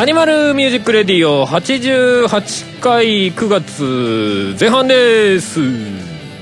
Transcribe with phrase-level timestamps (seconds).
[0.00, 5.97] アニマルミュージックレディオ88回9月前半です。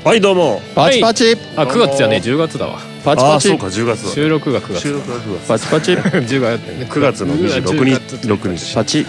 [0.07, 0.63] はいどうも。
[0.77, 2.79] パチパチ、あ9月じゃね10月だわ。
[3.05, 3.25] パチパチ。
[3.25, 5.93] ああそうか10月だ収録が9月収録が9月パチパチ。
[5.99, 7.95] 10月9月の26日
[8.29, 8.75] 6日。
[8.77, 9.05] パチ。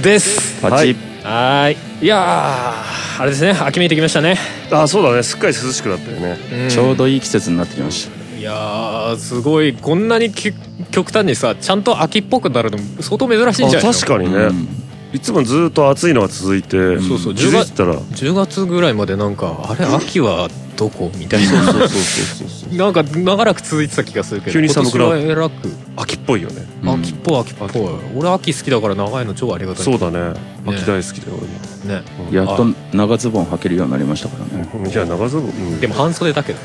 [0.00, 0.62] です。
[0.62, 0.96] パチ、はい。
[1.24, 1.76] はーい。
[2.02, 3.50] いやーあれですね。
[3.50, 4.38] 秋めいてきましたね、
[4.70, 5.24] あそうだね。
[5.24, 6.66] すっかり涼しくなったよね。
[6.66, 6.70] ん。
[6.70, 9.72] ちょうどいい季節になってきましいやーすごい。
[9.72, 10.52] こんなにき
[10.92, 14.85] 極端にさちゃんと秋っぽくなるの相当珍しいんじゃないの確かにね、うん
[15.16, 17.34] いつもずっと暑いのが続いて、そうそう。
[17.34, 17.94] 気づいてたら。
[17.96, 21.64] 10月ぐらいまでなんかあれ秋はどこみたいな。
[21.64, 25.50] そうそうそうそうなんか長らく続いてた気がするけど急に寒くなる
[25.96, 26.66] 秋っぽいよね。
[26.82, 26.90] うん。
[26.90, 27.70] 秋っぽい秋っぽい。
[28.14, 29.84] 俺秋好きだから長いの超ありがたい。
[29.84, 30.38] そうだね。
[30.66, 32.02] 秋大好きだよね。
[32.28, 34.68] 俺もやっと長ズボン履けるようになりましたからね。
[34.74, 34.86] うん。
[34.86, 35.80] いや長ズボン、うん。
[35.80, 36.58] でも半袖だけど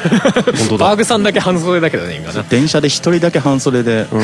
[0.56, 0.86] 本当だ。
[0.86, 4.06] バーグさんだけ半袖だけどね今な電車で一人だけ半袖で。
[4.10, 4.20] うん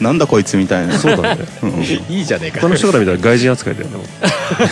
[0.00, 0.98] なんだこいつみたいな。
[0.98, 1.44] そうだね。
[1.62, 1.70] うん。
[2.14, 2.60] いいじゃねえか。
[2.60, 3.98] 他の人から見たら外人扱いだよね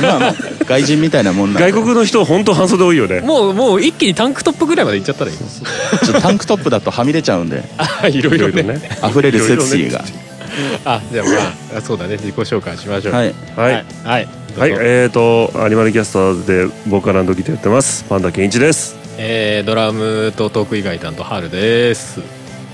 [0.03, 0.35] まあまあ
[0.65, 3.21] 外人みたいなもんな外国の人本当半袖多いよね。
[3.21, 7.63] もうもう一気にタンクトップぐらいまで行っちゃったらいいちょっとタンクトップだとはみ出ちゃうんで。
[7.77, 8.63] あいろいろね。
[8.63, 8.81] ね。
[9.09, 10.05] 溢れるセクシーが。
[10.85, 11.33] あじゃあま
[11.75, 12.17] ああそうだね。
[12.17, 13.15] 自己紹介しましょう。
[13.15, 13.35] はい。
[13.57, 13.73] はい。
[13.75, 13.85] はい。
[14.05, 14.27] はい。
[14.81, 18.05] えーとアニマルキャスターズでボーカルギターやってます。
[18.09, 18.97] パンダケンイチです。
[19.19, 22.21] えードラムとトーク以外担当ハルです。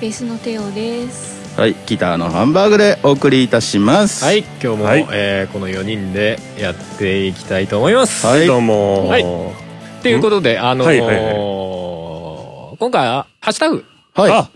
[0.00, 1.43] ベースのテオです。
[1.56, 4.24] はいギターのハンバーグでお送りいたします。
[4.24, 5.06] はい今日も、はい。
[5.12, 8.46] えーこの4人でやっていきたいと思います、はい。
[8.46, 9.22] どうもはい。
[10.02, 11.12] ということであのーはいは
[12.72, 13.84] い今回はハッシュタグ。
[14.14, 14.32] はい。
[14.32, 14.50] あ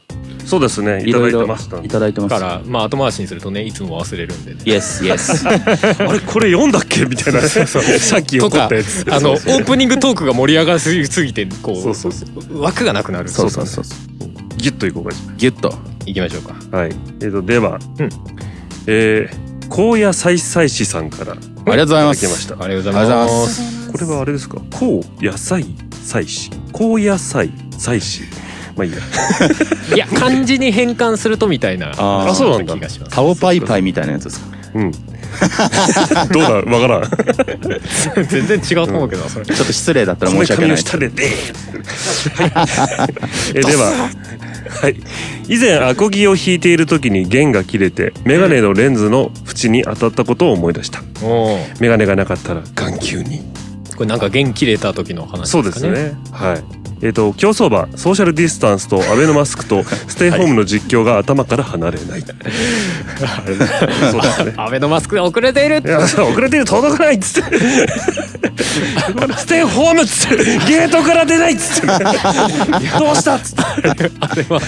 [0.45, 1.05] そうですね。
[1.07, 2.35] いただいていろいろましたいただいてます。
[2.35, 4.61] からまあ後回しにするとねいつも忘れるんでね。
[4.65, 7.05] イエスイエスあれこれ読んだっけ？
[7.05, 7.43] みたいな。
[7.43, 9.07] さっき怒とかったやつ。
[9.09, 12.61] あのオープニングトークが盛り上がりすぎてこうそうそうそう。
[12.61, 13.29] 枠がなくなる。
[13.29, 13.85] そうそうそう。
[14.57, 15.73] ギュッといこうかギュッと
[16.09, 16.55] いきましょうか。
[16.77, 16.91] はい。
[17.21, 18.09] えーとでは、うん。
[18.87, 21.41] えー高野菜菜師さんからあり
[21.77, 22.25] がとうございます。
[22.25, 22.65] いただきました。
[22.65, 23.93] ありがとうございまありがとうございます。
[23.93, 24.61] これはあれですか？
[24.71, 25.67] 高野菜
[26.03, 28.23] 菜師高野菜菜師
[28.77, 28.99] まあいいや。
[29.95, 32.31] いや漢字に変換するとみたいなあー。
[32.31, 32.75] あそうなんだ。
[32.77, 34.47] 気がしますタオパイパイみたいなやつですか？
[34.75, 34.91] うん。
[36.33, 36.51] どうだ？
[36.51, 37.03] わからん。
[38.27, 39.45] 全然違うと思うけど、それ。
[39.45, 42.49] ちょっと失礼だったらこ申し訳ないの髪の下ででー
[43.55, 44.09] えでは
[44.69, 44.97] はい。
[45.49, 51.01] 以前アコギを弾いている時に弦が切れてメガネのレンズの縁に当たったことを思い出した。
[51.23, 51.81] おー。
[51.81, 53.41] メガネがなかったら眼球に。
[53.97, 56.17] これなんか弦切れた時の話そうですね。
[56.31, 62.33] はいえっ、と競走馬ソーシャルディスタンスとアベノマスクとステイホームの実況が頭から離れない、そう
[64.23, 65.81] ですねアベノマスクが遅れている。
[65.85, 67.59] いや遅れてる届かないっつって。
[69.37, 71.87] ステイホームっつってゲートから出ないっつって。
[72.99, 73.63] どうしたっつって。
[74.21, 74.61] あれは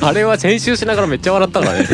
[0.00, 1.86] あれは編集しながらめっちゃ笑ったからね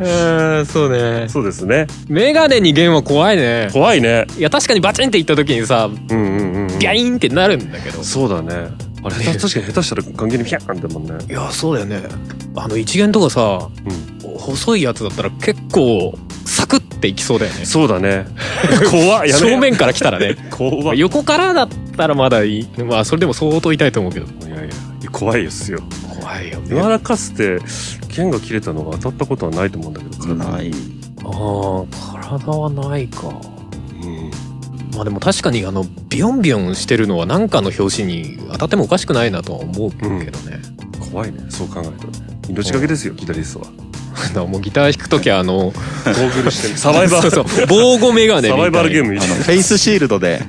[0.00, 1.28] うんそうね。
[1.28, 1.86] そうですね。
[2.08, 3.68] メガネに弦は怖いね。
[3.72, 4.26] 怖いね。
[4.38, 6.78] いや確かにバチンっていった時にさうんうんうんうん。
[6.78, 8.02] ビャインってなるんだけど。
[8.02, 8.70] そうだね。
[9.02, 11.24] あれ確かに下手したら関係にピャーンってもんね。
[11.28, 12.02] いやそうだよね。
[12.56, 13.68] あの一弦とかさ
[14.22, 14.38] うん。
[14.38, 17.64] 細いやつだったら結構サクっていきそうだよね。
[17.64, 18.24] そうだね。
[18.90, 19.32] 怖い。
[19.32, 20.36] 正面から来たらね。
[20.50, 20.96] 怖い。
[20.96, 22.68] い横からだったらまだいい。
[22.84, 24.26] まあそれでも相当痛いと思うけど。
[24.48, 24.68] やい
[25.04, 25.80] や怖いですよ
[26.20, 26.50] 怖い。
[26.50, 27.58] よいまだかつて
[28.08, 30.34] 剣が切れたのが当たったことはないと思うんだけど体。
[30.34, 30.72] ない。
[31.24, 33.28] ああ体はないか。
[33.28, 33.30] う
[34.06, 34.30] ん。
[34.94, 40.60] まあでも確かにあのビヨンビヨンしてるのは何かの表紙に当たってもおかしくないなとは思うけどね、
[41.12, 41.38] 怖いね。
[41.50, 42.28] そう考えるとね。
[42.48, 43.66] 命がけですよギタリストは
[44.46, 48.56] もうギター弾く時はあのゴーグルして サバイバーそうそう防護メガネみたいな。
[48.56, 50.40] サバイバルゲームみあたいのフェイスシールドで。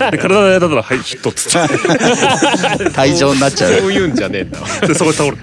[0.00, 1.58] な で体で当たったらはいヒットっつって。
[2.90, 4.60] 退場になっちゃそうういうんじゃねえんだ。
[4.60, 5.36] わでそこで倒れ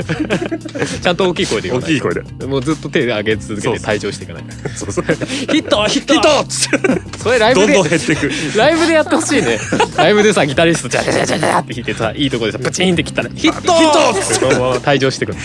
[1.02, 2.46] ちゃんと大きい声で言わない大きい声で。
[2.46, 4.44] もうずっと手で上げ続けて退場していかない。
[4.76, 5.06] そうそう。
[5.06, 6.14] ヒットヒット。
[6.14, 7.02] ヒットっつって。
[7.24, 8.32] それライブでどんどん減っていく。
[8.56, 9.60] ライブでやってほしいね。
[9.96, 14.22] ライブでさギタリストジャジャジャジャジャって弾いてさいいとこでさプチンって切ったらヒットヒットって。
[14.34, 15.38] そのまま退場してくる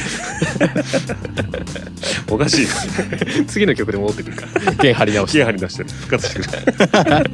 [2.31, 2.67] おかしい。
[3.47, 4.73] 次の曲で戻ってくるから。
[4.73, 5.39] 弦張り直して。
[5.39, 5.85] 気張り出して。
[5.85, 7.31] る復活してくる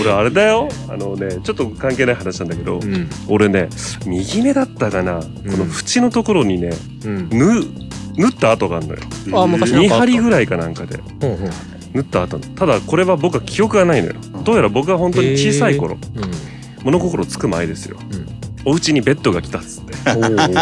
[0.00, 0.68] 俺あれだよ。
[0.88, 3.08] あのねちょっと関係ない話なんだけど、うん。
[3.28, 3.68] 俺ね
[4.06, 6.70] 右目だったかな、この縁のところにね
[7.04, 7.28] うん。
[7.30, 7.64] 縫
[8.16, 9.00] 縫った跡があるのよ。
[9.42, 11.00] あ昔なん2かあった針ぐらいかなんかで。
[11.22, 11.50] うんうん。
[11.92, 14.14] 縫った跡ただこれは僕は記憶がないのよ。
[14.40, 16.30] うどうやら僕が本当に小さい頃うん。
[16.84, 17.98] 物心つく前ですよ、
[18.64, 19.90] お家にベッドが来たっつって。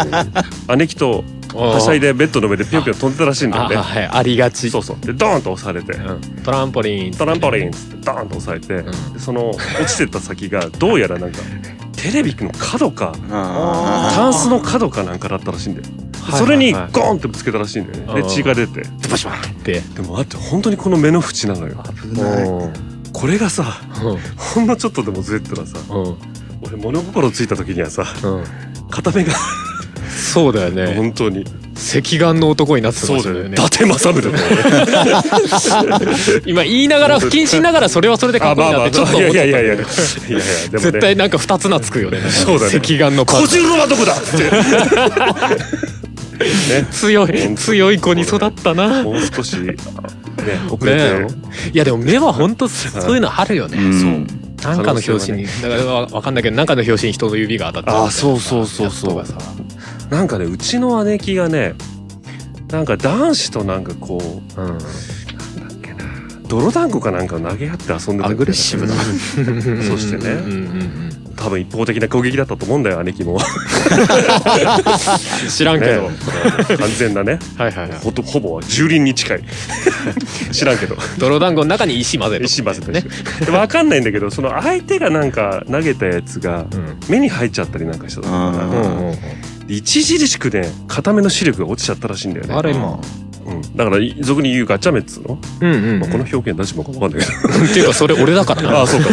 [0.75, 1.23] 姉貴と
[1.53, 3.75] はしゃいでベッドの上でピョンピョン飛んでたらしいんだよね。
[3.75, 4.07] あはい。
[4.07, 4.69] ありがち。
[4.69, 4.99] そうそう。
[4.99, 6.21] でドーンと押されて、うん。
[6.43, 7.11] トランポリン。
[7.11, 9.13] トランポリンっつってドーンと押されて、ん。
[9.13, 11.39] でその落ちてった先がどうやらなんか
[11.95, 15.87] テレビの角かあタンスの角かなんかだったらしいんだよ、
[16.21, 16.83] はいそれにはい。
[16.83, 18.13] はいゴーンってぶつけたらしいんだよね。
[18.13, 18.29] でうん。
[18.29, 18.83] 血が出て。
[19.09, 19.79] バシバンって。
[19.79, 21.83] でも待って本当にこの目の縁なのよ。
[22.13, 22.43] 危ない。
[22.43, 22.73] うん
[23.11, 24.17] これがさうん。
[24.37, 26.17] ほんのちょっとでもずれてたらさうん。
[26.61, 28.43] 俺物心ついた時にはさうん。
[28.89, 29.33] 片目が
[30.19, 30.93] そうだよね。
[30.95, 31.45] 本当に。
[31.75, 33.23] 赤眼の男になってたよね。
[33.23, 33.53] だよね。
[33.53, 34.31] 伊達政宗
[36.45, 39.59] 今言いながら不謹慎ながらそれはそれでかっこいいなってちょっと思っいやいてた。
[39.59, 40.91] やいやいやいやいやでもね。
[40.91, 42.19] 絶対なんか二つなつくよね。
[42.29, 42.77] そうだね。
[42.77, 44.49] 赤眼のパ小ン次郎はどこだってね。
[46.91, 49.03] 強い強い子に育ったな。
[49.03, 49.75] もう少しね
[50.69, 51.27] 遅れてね
[51.73, 54.27] いやでも目は本当そういうのあるよね、うん。
[54.63, 59.17] なんかの表紙に、だからわわかんないけどなんかの表紙に人の指が当たってあーそうそうそうそう。
[59.17, 59.53] やつとかさ
[60.09, 61.73] なんかねうちの姉貴がね
[62.71, 64.19] なんか男子となんかこ
[64.57, 64.85] ううんなんだ
[65.75, 66.03] っけな
[66.47, 68.93] 泥団子かなんかを投げ合って遊んでたアグレッシブだ。
[68.95, 69.01] そ
[69.97, 70.31] してね。
[70.31, 70.55] うんうんう
[71.05, 71.09] ん
[71.39, 73.37] 多分一方的な攻撃だったと思うんだよ姉貴も。
[73.37, 73.43] ね
[75.49, 76.09] 知らんけど、
[76.77, 77.39] 完全なね。
[77.57, 77.99] はいはいはい。
[77.99, 79.43] ほとほぼ蹂躙に近い。
[80.51, 80.97] 知らんけど。
[81.17, 83.05] 泥団子の中に石混ぜる石混ぜてね。
[83.45, 86.97] 分かんないんだけどその相手がなんか投げたやつがうん。
[87.07, 89.15] 目に入っちゃったりなんかしたのかうんうん
[89.77, 92.53] 著しくね片目の視力が落ちちゃったらしいんだよね。
[92.53, 92.99] あれま
[93.45, 97.65] うん、だから俗に言うガチャメっつうの、あうんうん、まあ、この表現大丈夫か分かんないけど。
[97.65, 98.69] っていうかそれ俺だからな。
[98.77, 99.09] ああそうか。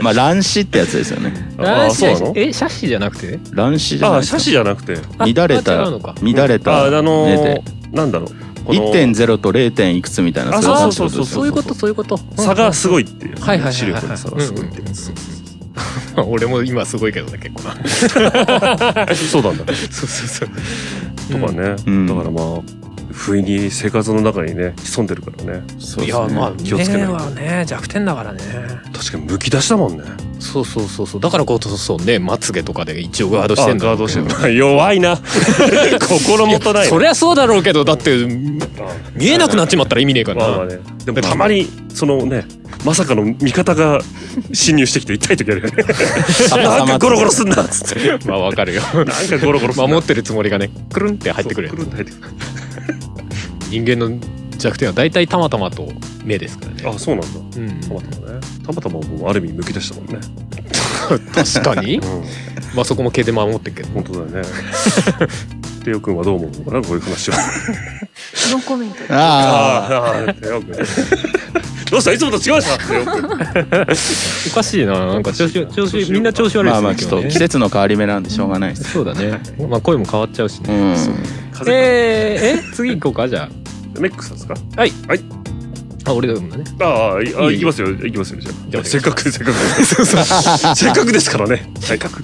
[0.02, 1.34] まあ乱視ってやつですよね。
[1.58, 2.32] ああそうなの？
[2.36, 3.38] えシャシじゃなくて？
[3.52, 4.38] 乱視じゃああないですか。
[4.38, 4.98] 写真じゃなくて。
[5.18, 7.62] あ乱れた乱れあたあの目で。
[7.92, 8.28] ー、なんだろう。
[8.64, 9.96] この1.0と 0.
[9.96, 11.46] いくつみたいなあそういう感じそうそうそう。
[11.46, 12.18] いうことそういうこと。
[12.36, 14.84] 差がすごいっていう、はいはい視力の差がすごいっていう、
[16.26, 17.76] 俺も今すごいけどね結構な。
[19.14, 19.64] そうなんだ。
[19.90, 21.40] そうそうそう。
[21.40, 22.06] とかね、うん。
[22.06, 22.79] だからまあ
[23.20, 25.62] 不意に生活の中にね潜んでるからね。
[25.78, 26.26] そうですね。
[26.26, 27.12] いやまあ気をつけないと。
[27.12, 28.40] 目はね弱点だからね。
[28.94, 30.04] 確かにむき出しだもんね。
[30.38, 31.20] そうそうそうそう。
[31.20, 35.18] だからこそそうねまつげとかで一応ガードしてんだあガードしてる 弱いな。
[36.00, 36.88] 心もとない。
[36.88, 38.16] そりゃそうだろうけどだって
[39.14, 40.48] 見えなくなっちまったら意味ねえからな。
[40.48, 40.78] まあまあね。
[41.04, 42.46] でもたまにそのね
[42.86, 44.00] まさかの味方が
[44.54, 45.84] 侵入してきて痛い時あるよね。
[46.56, 48.18] なんかゴロゴロすんなっつって。
[48.26, 48.82] まあわかるよ。
[48.94, 49.14] なんか
[49.44, 52.69] ゴロゴロ守ってるつもりがねくるんって入ってくるやそうくるんって入ってくる
[53.70, 54.18] 人間の
[54.58, 55.88] 弱点は大体たまたまと
[56.24, 56.82] 目ですからね。
[56.86, 57.58] あそうなんだ。
[57.58, 57.80] うん。
[57.80, 58.40] たまたまね。
[58.66, 60.20] たまたまもうある意味むき出したもんね。
[61.34, 61.98] 確かに。
[61.98, 62.24] うん。
[62.74, 64.48] まあそこも毛で守ってっけど本当だよね。
[65.84, 67.38] テオ君はどう思うのかなこういう話は。
[68.52, 68.98] ノーコメント。
[68.98, 69.94] でああ
[70.26, 70.76] ああテオ君
[71.90, 72.12] どうした？
[72.12, 73.24] いつもと違うじゃんテオ君
[74.52, 75.06] おかしいな。
[75.06, 77.10] なんか調子調子みんな調子悪いまあまあですね。
[77.10, 79.40] ちょっと季節の変わり目なんでしょうがないですそうだね。
[79.68, 80.74] まあ声も変わっちゃうしね。
[80.74, 83.48] うえー、え次行こうかじゃ
[83.98, 84.54] メックさんですか？
[84.76, 84.92] はい。
[85.08, 85.20] はい。
[86.06, 86.64] あ俺だもんだね。
[86.80, 87.88] ああ行きますよ。
[87.88, 88.82] 行きますよじゃあ。
[88.82, 89.52] あせっかくせっかく。
[90.76, 91.70] せっかくですからね。
[91.80, 92.22] せっかく。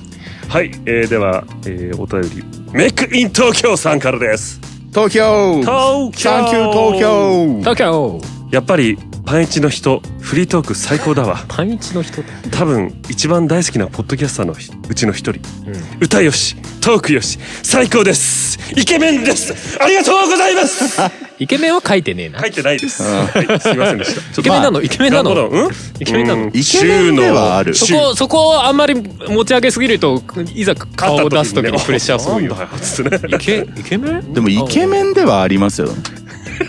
[0.48, 2.44] はい、えー、では、えー、お便り。
[2.72, 4.60] メックイン東京さんからです。
[4.94, 5.60] 東京。
[5.60, 6.46] 東京。
[6.46, 7.58] 東京。
[7.60, 8.20] 東京。
[8.52, 11.44] やっぱりパンイチの人フリートーク最高だわ。
[11.48, 12.48] パンイチの人って。
[12.50, 15.40] 多分一番大好きなポッドキャスターのひうちの一人。
[15.66, 15.74] うん。
[16.00, 18.56] 歌よしトークよし最高です。
[18.80, 19.82] イケメンです。
[19.82, 21.00] ありがとうございます。
[21.40, 22.40] イケメンは書いてねえな。
[22.40, 24.20] 書いてないです、はい、すいませんでした。
[24.22, 24.80] ちょっとイケメンなの？
[24.80, 25.70] イケメンなのうん？
[26.00, 26.42] イケメンなの？
[26.44, 26.48] うん。
[26.56, 27.74] イケメンではある。
[27.74, 30.22] そこそこをあんまり持ち上げすぎると
[30.54, 33.34] いざ顔を出す時にプレッシャーすごいよなんだよつってね。
[33.34, 34.32] イケイケメン？
[34.32, 35.88] でもイケメンではありますよ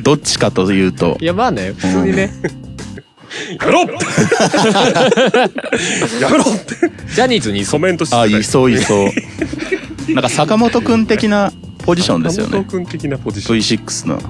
[0.03, 1.17] どっちかというと。
[1.19, 2.31] いやまあね普通にね。
[3.59, 3.93] やめろって。
[6.21, 6.75] やめろって。
[7.13, 9.09] ジャニーズにコメントしてあいそういそう。
[10.13, 12.51] なんか坂本くん的なポジションですよね。
[12.51, 13.57] 坂本君的なポジション。
[13.57, 14.21] V6 の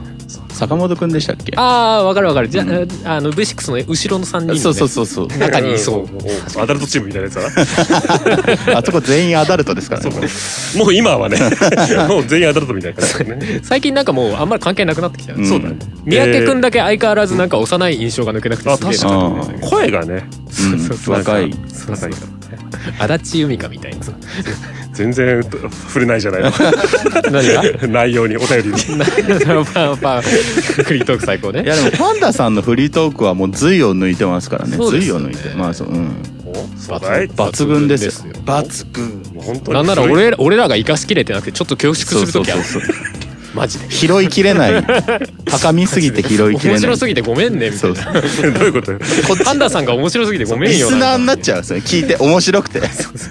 [0.50, 1.54] 坂本くんでしたっけ？
[1.56, 2.50] ああわかるわかる。
[2.50, 2.64] じゃ
[3.06, 5.28] ああの V6 の後ろの3人の、ね、そうそうそうそう。
[5.38, 5.76] 中に。
[5.76, 8.78] いそうアダルトチームみたいなやつだな。
[8.80, 10.10] あそこ全員アダルトですからね。
[10.76, 11.38] もう今はね
[12.10, 13.62] もう全員アダルトみたいなね。
[13.64, 15.76] 最近なんかもうあんまり関係なくなってきたよ、うんそうだね。
[16.06, 19.60] 三宅君だけ相変わらずなんか幼い印象が抜けなくてあすげえ確なかに。
[19.60, 20.30] ね声がね。
[20.62, 21.14] うん。
[21.14, 22.10] 若いそうそう。
[22.10, 22.12] 高い。
[22.12, 22.37] からね
[23.00, 24.04] 足立由美香みたいな。
[24.04, 24.12] さ
[24.94, 26.52] 全然触れないじゃないの。
[27.32, 27.64] 何が？
[27.88, 28.74] 内容にお便りに。
[28.74, 31.64] パーパーフリートーク最高ね。
[31.64, 34.76] いやでもパンダさんのフリートークはもう髄を抜いてますからね。
[34.76, 35.32] そうですよね。
[35.34, 35.58] 髄を抜いて。
[35.58, 36.16] まあそううん。
[36.88, 38.12] 抜群ですよ。
[38.46, 38.94] 抜群ですよ。
[38.94, 39.22] 抜群。
[39.34, 39.78] もう本当に。
[39.78, 42.64] なんなら俺俺らが生かしきれてなくてちょっと恐縮する時ある。
[42.64, 43.17] そうそうそう
[43.58, 43.90] マジで。
[43.90, 44.86] 拾いきれない。
[45.46, 46.80] 高みすぎて拾いきれない。
[46.80, 49.00] 面白すぎてごめんねみたいなどういうことよ
[49.44, 52.82] パンダさんが面白すぎてごめんよリスナーになっちゃうんですよ聞いて面白くて。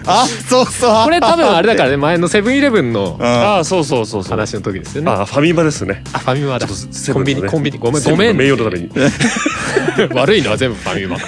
[0.06, 1.04] あそうそう。
[1.04, 3.26] これ多分あれだからね前のセブンイレブンのうん。
[3.26, 4.30] ああそうそうそうそう。
[4.30, 5.10] 話の時ですよね。
[5.10, 7.78] あファミマですねあファミマだコンビニコンビニ。
[7.78, 8.36] ごめんごめん。
[8.36, 8.90] 名誉のために。
[10.14, 11.16] 悪いのは全部ファミマ。
[11.18, 11.22] ち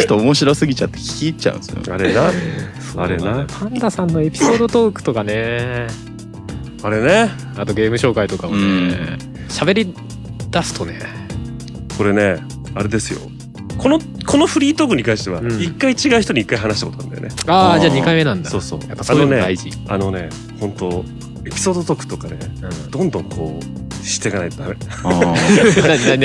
[0.00, 1.78] ょっと面白すぎちゃって聞き入っちゃうんですよ。
[1.92, 2.32] あれな。
[2.96, 3.46] あれな。
[3.46, 5.86] パンダさんのエピソードトークとかね
[6.82, 7.30] あれね。
[7.56, 8.88] あとゲーム紹介とかもうん。
[8.88, 9.18] ね
[9.48, 9.94] 喋り
[10.50, 11.00] 出すとね。
[11.96, 12.40] これね
[12.74, 13.20] あれですよ。
[13.78, 15.60] このこのフリートークに関してはうん。
[15.60, 18.50] 一回違う人に一回話したことあるんだよね、ああじゃあ2回目なんだ。
[18.50, 18.80] そうそう。
[18.88, 20.28] やっぱそういうの大事、あのね
[20.60, 21.04] 本当
[21.48, 22.90] エピソードトークとかねうん。
[22.90, 24.76] どんどんこうしていかないとダメ。
[25.04, 26.20] あ何何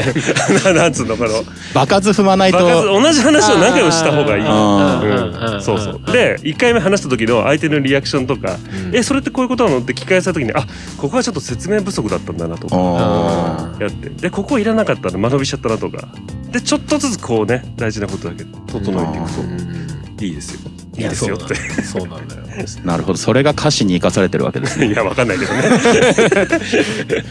[0.63, 0.75] 何？
[0.75, 1.05] なんつう。
[1.05, 4.43] のこの場数踏まない爆発と同じ話を何回もした方がいい。
[4.45, 6.11] あうんそうそう。
[6.11, 8.57] で1回目話した時の相手のリアクションとか
[8.93, 10.65] 「えそれってこういうことなの?」って聞き返した時に「あ
[10.97, 14.09] ここはちょっと説明不足だったんだな」とかあやって。
[14.09, 16.07] でここいらなかったら間延びしちゃったなとか。
[16.51, 20.59] でちょっとずつこうね大事なことだけ整えていくといいですよ
[20.95, 21.35] いいですよ。
[21.35, 22.43] ってそうなんだよ。
[22.43, 23.17] ーなるほど。
[23.17, 24.87] それが歌詞に生かされてるわけですね。
[24.91, 25.63] いやわかんないけどね。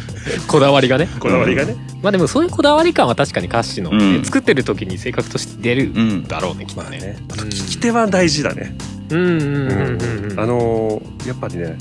[0.49, 1.09] こだわりがね。
[1.21, 1.77] こだわりがね。
[2.03, 4.25] まあでもそういうこだわり感は確かに歌詞の、うん。
[4.25, 6.25] 作ってる時に性格として出るうん。
[6.27, 6.89] だろうねきっとね。
[6.91, 7.17] まあね。
[7.33, 8.77] あと聞き手は大事だね。
[9.11, 10.41] うんうんうんうんうん。
[10.41, 11.77] あのーやっぱりね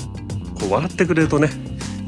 [0.60, 1.50] こう笑ってくれるとね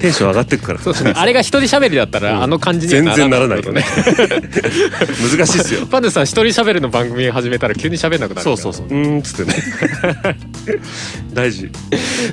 [0.04, 0.78] テンション上がってくから。
[0.78, 1.14] そうですね。
[1.16, 2.42] あれが一人喋りだったら、うん。
[2.42, 3.82] あの感じには全然ならないとよね。
[5.36, 5.86] 難しいっすよ。
[5.86, 8.86] パンダさん一人喋るの番組始めたら急に喋んなくなるそうそうそう。
[8.86, 9.56] うーんっつってね。
[11.32, 11.70] 大事。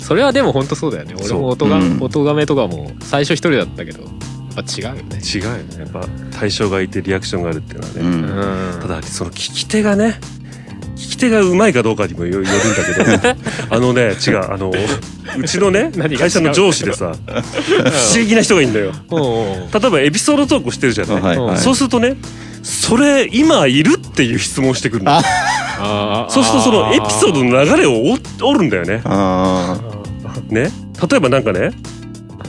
[0.01, 1.15] それはでも本当そうだよね。
[1.17, 1.97] 俺も音が、うん。
[2.01, 4.09] 音がめとかも最初一人だったけどやっ
[4.55, 5.21] ぱ違うよね。
[5.23, 5.63] 違うよね。
[5.79, 6.05] やっぱ
[6.37, 8.75] 対象がいてリアクションがあるっていうのはね、うん。
[8.75, 10.40] うんただその聞き手がね聞
[11.10, 12.51] き手がうまいかどうかにもよよるんだ
[13.22, 13.36] けど。
[13.70, 14.72] あのね違うあの
[15.38, 18.91] うちのね 会社の上司でさ 不思議な人がいるんだよ。
[19.74, 21.58] 例えばエピソードトークをしてるじゃない、はいはい。
[21.58, 22.15] そうするとね
[22.63, 25.22] それ今いるっていう質問をしてくるの。
[26.29, 29.01] そうするとそのエピソードの流れを追追るんだよね。
[29.05, 29.77] あ
[30.50, 30.72] ね。
[31.10, 31.72] 例えばなんかね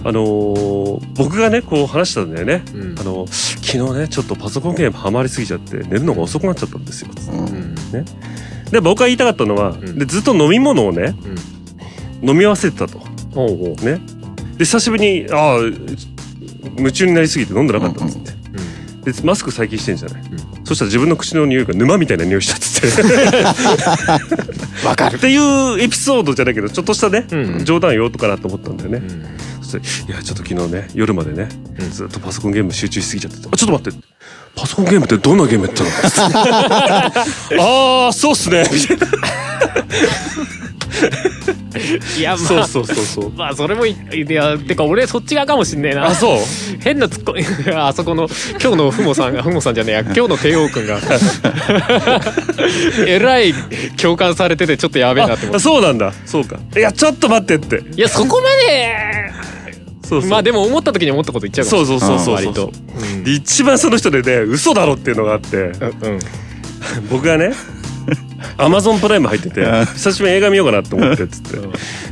[0.04, 2.64] あのー僕がねこう話したんだよね。
[2.74, 2.94] うん。
[2.98, 7.08] あの昨日ねちょっとパソコンゲームハマりすぎちゃって寝るのが遅くなっちゃったんですよ。
[7.14, 7.74] ーうん
[8.72, 9.98] で僕が言いたかったのは、ん。
[9.98, 11.14] でずっと飲み物をね
[12.22, 12.98] 飲み忘れてたと。
[13.34, 13.76] おうおう。
[13.84, 14.00] ね。
[14.56, 15.58] で久しぶりにああ
[16.78, 20.22] 夢中になりすぎて飲んでなかったっつって、でマスク最近してんじゃない、
[20.64, 22.90] そしたら自分の口の匂いが沼みたいな匂いしたっつっ
[24.80, 25.16] てわかる。
[25.16, 27.64] っていうエピソードじゃないけどちょっとしたね、うん。
[27.64, 29.26] 冗談よとかなと思ったんだよね、うん。
[29.62, 31.90] そしていやちょっと昨日ね夜までね、うん。
[31.90, 33.40] ずっとパソコンゲーム集中しすぎちゃって。
[33.40, 34.06] てあちょっと待って
[34.54, 35.90] パソコンゲームってどんなゲームやったの？
[38.06, 38.64] ああそうっすね。
[38.70, 39.06] みたいな
[42.18, 43.30] いやまあそうそうそうそう。
[43.32, 46.06] まあそれもいいやてか俺そっち側かもしんねえな。
[46.06, 46.38] あそう？
[46.80, 47.44] 変なツッコミ
[47.74, 48.28] あそこの
[48.60, 50.00] 今日のふもさんがふもさんじゃねえや。
[50.12, 50.98] 今日の帝王くんが。
[53.06, 53.54] えらい
[53.96, 55.64] 共感されててちょっとやべえなって思あって。
[55.64, 56.12] そうなんだ。
[56.26, 56.58] そうか。
[56.76, 57.82] いやちょっと待ってって。
[57.96, 58.94] いやそこまで
[60.06, 60.30] そうそう。
[60.30, 62.70] まあでも思った時に思ったこと言っちゃうそうそうそうそう割と。
[63.24, 65.56] で一番その人でね嘘だろっていうのがあって。
[65.56, 65.66] うん。
[65.66, 65.72] うん。
[67.10, 67.52] 僕がね
[68.56, 69.86] アマゾンプライム入っててうん。
[69.86, 71.58] 久しぶりに映画見ようかなと思ってっつって。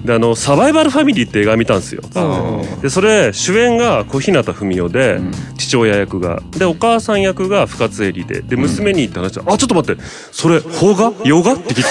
[0.04, 2.02] であの「サバイバルファミリー」って映画見たんですよ。
[2.14, 2.80] うん。
[2.80, 5.32] でそれ主演が小日向文世で、ん。
[5.58, 6.42] 父親役が。
[6.56, 8.42] でお母さん役が深津絵里で。
[8.42, 11.12] で娘にって話したらあちょっと待ってそれ邦画？
[11.24, 11.90] 洋画?」って聞いて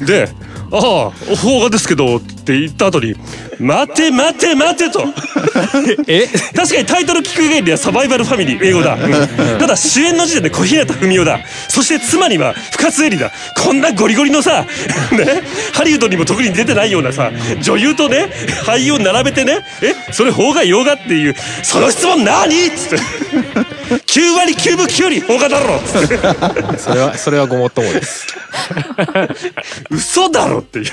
[0.00, 0.28] た で
[0.74, 3.14] 「ああ邦画ですけど」って言った後に
[3.60, 5.04] 「待て待て待て」と。
[6.06, 6.26] え？
[6.54, 9.58] 確かにタイトル聞く限りはサバイバルファミリー英語だ、うん。
[9.58, 11.40] ただ主演の時点で小日向文世だ。
[11.68, 13.30] そして妻には深津絵里だ。
[13.62, 15.42] こんなゴリゴリのさ、ね、
[15.74, 18.32] ハリウッドにも特に出てないようなさ女優とね
[18.64, 19.94] 俳優を並べてねえ？
[20.12, 22.66] それ邦画洋画っていうその質問何？
[22.66, 23.04] っつって。
[23.92, 26.18] 9割9分9厘邦画だろっつって。
[26.78, 28.26] それはそれはごもっともです。
[29.90, 30.86] 嘘だろっていう。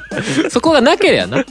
[0.50, 1.44] そこがなけりゃな。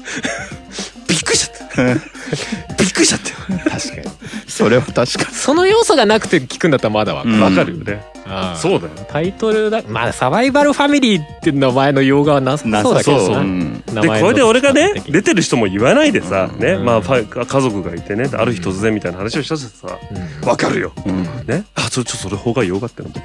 [1.07, 1.83] びっくりしちゃった。
[1.83, 3.59] びっくりしちゃったよ。
[3.69, 4.17] 確かに。
[4.47, 7.41] それは確かその要素がなくて聞くんだったらまだわかる、うん。
[7.41, 8.93] わかるよね、ああそうだよ。
[9.07, 9.83] タイトルだ。
[9.87, 13.39] まあサバイバルファミリーって名前の洋画はなさそうだけどな。
[13.39, 13.43] う。
[13.43, 13.83] ん。
[13.85, 16.71] でこれで俺がね出てる人も言わないでさ、ね。
[16.71, 16.85] うん。
[16.85, 18.29] まあファ家族がいてね。
[18.33, 19.99] ある日突然みたいな話をしたとさ
[20.41, 20.49] うん。
[20.49, 21.23] わかるよ、うん。
[21.45, 23.15] ねあそれちょっとそれ方が洋画ってのも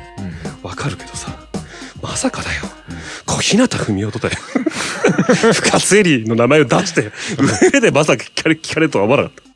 [0.62, 0.68] うん。
[0.68, 1.30] わかるけどさ
[2.02, 2.62] まさかだよ。
[3.26, 4.40] 小日向文夫とだよ。
[5.54, 7.12] 深津絵里の名前を出して
[7.72, 9.51] 上でまさか聞かれ聞かれとは思わなかった。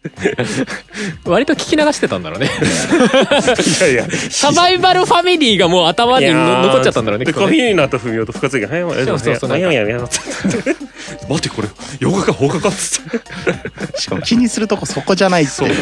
[1.25, 2.51] 割と聞き流してたんだろうね。
[3.81, 4.07] いやいや。
[4.31, 9.51] サバイバルファミリーがもう頭にの残っちゃったんだろうねコーヒーの後文雄と深津が「はいうそうそう。
[9.51, 10.03] はいはいはいはい」
[11.29, 11.69] 待ってこれ
[12.01, 13.03] 洋画か放課かっつっ
[13.93, 14.01] て。
[14.01, 15.53] しかも気にするとこそこじゃないって。
[15.53, 15.79] そうびっ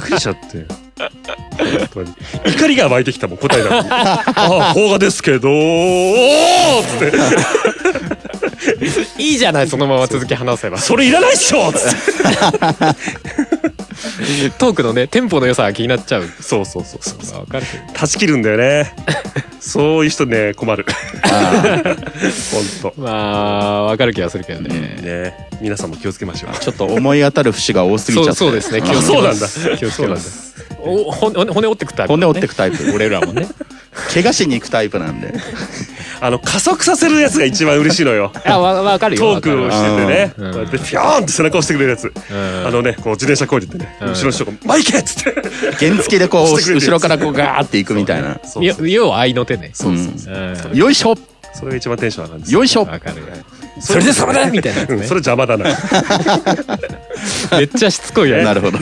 [0.00, 0.66] くりしちゃって。
[0.98, 2.14] 本当に
[2.46, 5.52] 怒りが湧いてきたもん答えなのにああ邦画ですけどっ
[6.82, 7.10] つっ
[9.16, 10.78] ていいじゃないそのまま続き話せば。
[10.78, 11.96] それいらないっしょっつって
[14.58, 16.28] トークのねテンポの良さが気になっちゃう。
[16.40, 17.84] そうそうそうそうわかるけど。
[17.94, 18.94] 断ち切るんだよね。
[19.60, 20.86] そういう人ね困る。
[22.82, 25.48] 本まあわかる気がするけど当ね、ね。
[25.60, 26.58] 皆さんも気をつけましょう。
[26.58, 28.34] ちょっと思い当たる節が多すぎちゃって。
[28.34, 29.40] そうそうですね気をつけそうなんだ。
[29.40, 30.48] ます気をつけます。
[30.80, 33.48] お骨骨折ってくタイプ、骨折ってくタイプ俺らもね。
[34.12, 35.34] 怪我しに行くタイプなんで
[36.20, 38.32] あの加速させるやつが一番嬉しいのよ。
[38.44, 39.34] あわわかるよ。
[39.34, 40.52] トークをしててね、うん。
[40.52, 42.66] こうやってピョーンって背中を押してくれるやつ、うん。
[42.66, 44.08] あのねこう自転車こいでてね、うん。
[44.10, 45.42] 後ろの人が「マイケ!」っつって。
[45.78, 48.40] 原付でこう 後ろからこうガーっていくみたいな。
[48.82, 49.70] 要は愛の手ね。
[49.74, 49.96] そう
[50.76, 51.14] よいしょ。
[51.54, 52.58] それが一番テンション上がるんですよ。
[52.60, 52.80] よいしょ。
[52.80, 53.16] わかる
[53.80, 54.86] それでそれだみたいなね。
[54.90, 55.02] うん。
[55.04, 55.64] それ邪魔だな。
[57.52, 58.78] めっちゃしつこいよね なるほど。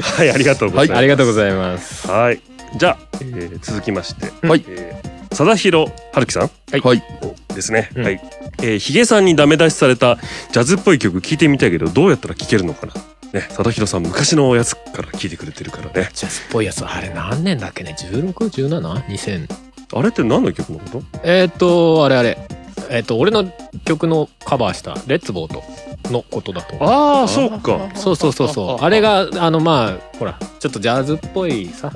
[0.00, 0.98] はいありがとうございます。
[0.98, 2.08] ありがとうございます。
[2.08, 2.40] はい。
[2.76, 4.64] じゃあ、えー続きまして、はい。
[4.68, 6.50] えー貞弘春樹さん。
[6.80, 7.02] はい。
[7.54, 8.04] ですね、うん。
[8.04, 8.20] はい、
[8.62, 10.16] えー、ヒゲさんにダメ出しされた
[10.52, 12.94] ジャズっぽい曲聞いてみたいけどどうやったら聴けるのかな？
[13.32, 16.08] ね貞弘さん昔のやつから聞いてくれてるからね。
[16.14, 21.02] ジャズっぽいやつあれ何年だっけね？16?17?2000 あれって何の曲のこと？
[21.22, 22.38] えーっとあれあれ。
[22.90, 23.44] えーっと俺の
[23.84, 25.62] 曲のカバーした「レッツボート」
[26.12, 27.88] のことだとああそうか。
[27.94, 28.84] そうそうそうそう。
[28.84, 31.94] あれがあのまあほらちょっとジャズっぽいさ雰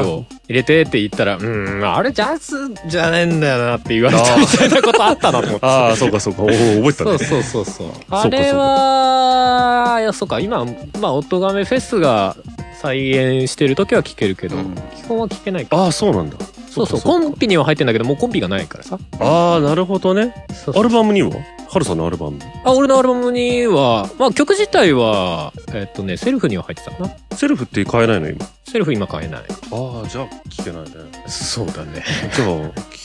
[0.00, 5.46] 囲気を入れてって言ったら「うんあれジャズじゃねえんだよな」って言われたみたいなことあったなと。
[5.48, 6.42] 思ってああそうかそうか。
[6.42, 7.10] 覚えてたね。
[7.10, 7.88] そうそうそうそう。
[8.10, 10.40] かあれはいやそうか。
[10.40, 10.64] 今
[11.00, 12.36] まあ「おとがめフェス」が
[12.82, 14.74] 再演してる時は聴けるけど、うん。
[14.96, 15.76] 基本は聴けないか。
[15.78, 16.36] ああそうなんだ
[16.76, 17.00] そうそう。
[17.00, 18.84] かコンピには入ってんだけどもうコンピがないから。
[18.84, 20.46] さああなるほどね。
[20.50, 20.80] そうそう。
[20.80, 21.30] アルバムには？
[21.68, 22.38] ハルさんのアルバム。
[22.64, 27.10] あ俺のアルバムにはまあ曲自体はえっとねセルフには入ってたかな。
[27.36, 28.46] セルフって買えないの今？
[28.64, 29.40] セルフ今買えない。
[29.40, 30.90] ああじゃあ聞けないね。
[31.26, 32.04] そうだね。
[32.34, 32.48] じゃあ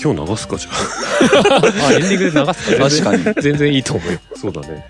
[0.04, 0.70] 今日流すかじゃ
[1.50, 1.62] あ。
[1.88, 3.14] あエンディングで流すか。
[3.14, 3.36] 確かに。
[3.36, 4.20] に全然いいと思うよ。
[4.36, 4.88] そうだね。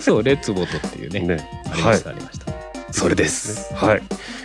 [0.00, 1.48] そうレッツボートっていうねね。
[1.72, 2.52] ありました、ありました
[2.90, 3.74] それです。
[3.74, 4.02] はい。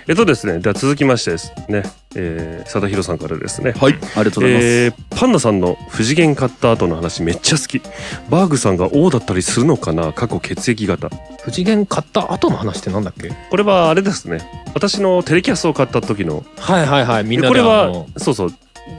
[0.08, 1.84] えっとですねでは続きましてですね
[2.16, 3.72] えー、貞弘さんからですね。
[3.72, 7.82] はいありがとうございます、えーパンダさんの不次元買った後の話めっちゃ好き。
[8.30, 10.12] バーグさんが王だったりするのかな？
[10.12, 11.10] 過去血液型。
[11.44, 13.32] 不次元買った後の話ってなんだっけ？
[13.50, 14.42] これはあれですね。
[14.74, 16.44] 私のテレキャスを買った時の。
[16.58, 18.50] はいはいはいみんなこれはそうそう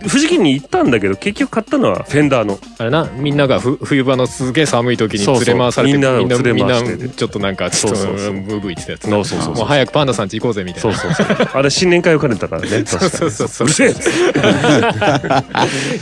[0.04, 2.58] 富士急に行ったんだけど結局買ったのはフェンダーの。
[2.78, 5.44] あれなみんながふ冬場のすげえ寒い時にそうそう。
[5.44, 8.06] 連れ回されてみんなを連れ回みんなしててちょっとなんかちょっとそう。
[8.06, 9.10] そうそうムーブー言ってたやつな。
[9.10, 10.96] そうそうそうもう早くパンダさんち行こうぜみたいな。
[10.96, 11.48] そうそうそう。
[11.52, 12.68] あれ新年会を兼ねたからね。
[12.84, 13.66] 確かにそうそうそう。
[13.66, 13.90] うるせえ。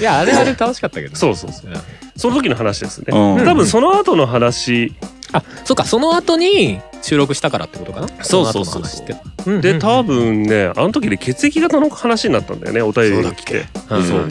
[0.00, 1.70] いやあれあれ楽しかったけどそうそうそう。
[1.70, 1.76] うん。
[2.16, 3.06] その時の話ですね。
[3.08, 3.44] うん。
[3.44, 4.94] 多分その後の話
[5.32, 8.08] あそうかその後に収録したからってことかな？
[8.22, 9.16] そうそうそうの後の話って。
[9.50, 13.66] うで多分ねあの時で血液型の話になったんだよねお便りが来て。
[13.90, 14.04] うん。
[14.04, 14.28] そう。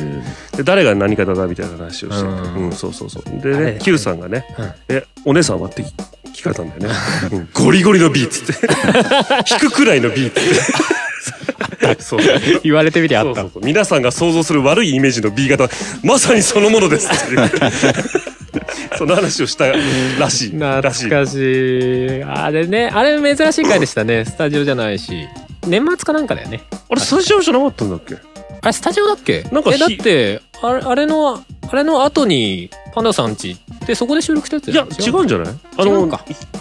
[0.57, 2.27] で誰が何型だみたいな話をしてて。
[2.27, 2.65] うん。
[2.65, 3.23] うんそうそうそう。
[3.41, 5.83] でね Q さんがねうん「えお姉さんは?」って
[6.33, 6.89] 聞かれたんだよね。
[7.33, 7.49] うん。
[7.53, 8.67] ゴリゴリの B っつって。
[9.51, 10.41] 引くくらいの B っつって。
[11.99, 12.19] そう。
[12.63, 13.41] 言われてみてあった。
[13.41, 13.63] そうそうそう。
[13.65, 15.67] 皆さんが想像する悪いイメージの B 型
[16.03, 18.20] まさにそのものですって
[19.01, 20.49] その話をしたらしい。
[20.53, 22.23] 懐かしい。
[22.23, 24.25] あれねあれ珍しい回でしたね。
[24.29, 25.27] スタジオじゃないし。
[25.65, 26.61] 年末かなんかだよね。
[26.87, 28.15] あれスタジオじゃなかったんだっけ？
[28.61, 29.41] あれスタジオだっけ？
[29.51, 31.35] なんかひえだってあれあれの
[31.71, 35.53] あれの後にパンダさんちでそこで収録したやついや違うんじゃない？
[35.77, 36.07] あの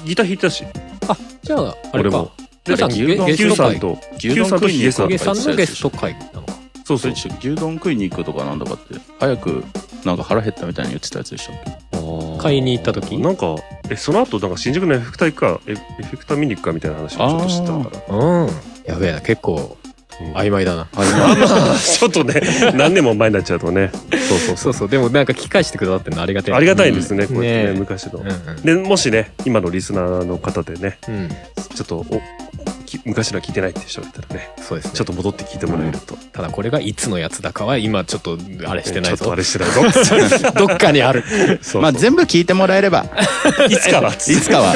[0.06, 0.64] ギター弾いてたし。
[1.08, 1.60] あじゃあ
[1.92, 2.08] あれか。
[2.08, 2.30] 俺も。
[2.64, 6.52] でさんゲ牛さんと牛丼食いに行くとかゲさんのゲスト会なのか
[6.98, 7.32] そうそう。
[7.38, 9.64] 牛丼食いに行くとかなんだかって早く
[10.04, 12.38] なんか腹減ったみたいに言ってたやつでしたっけ？
[12.42, 13.18] 買いに行った時？
[13.18, 13.56] なんか
[13.90, 18.16] えその後なんか新宿のエフェクター行くかエエフェクター見に行くかみたいな話をちょっとしてたから。
[18.16, 18.48] うん。
[18.86, 19.76] やべえな結構
[20.20, 20.32] うん。
[20.34, 20.88] 曖昧だな。
[21.78, 22.42] ちょっとね
[22.74, 23.90] 何年も前になっちゃうとね。
[24.28, 24.74] そうそうそう。
[24.74, 26.54] そうでもなんか聞き返してくださってるのありがたい。
[26.54, 28.62] ありがたいですね、こうやってねね昔の、うんうん。
[28.62, 31.28] でもしね今のリスナーの方でねうん。
[31.74, 32.04] ちょっと
[33.04, 34.94] 昔のは聞いてないって人がいたらねそうですね。
[34.94, 39.18] ちょっと戻って聞いてもらえると、ただこれがいつのやつだかは今ちょっとあれしてないぞ。
[39.18, 39.66] ちょっとあれしてな
[40.26, 40.50] いぞ。
[40.66, 41.24] どっかにある。
[41.62, 43.06] そうまあ全部聞いてもらえれば
[43.68, 44.12] いつかは。
[44.12, 44.74] いつかは。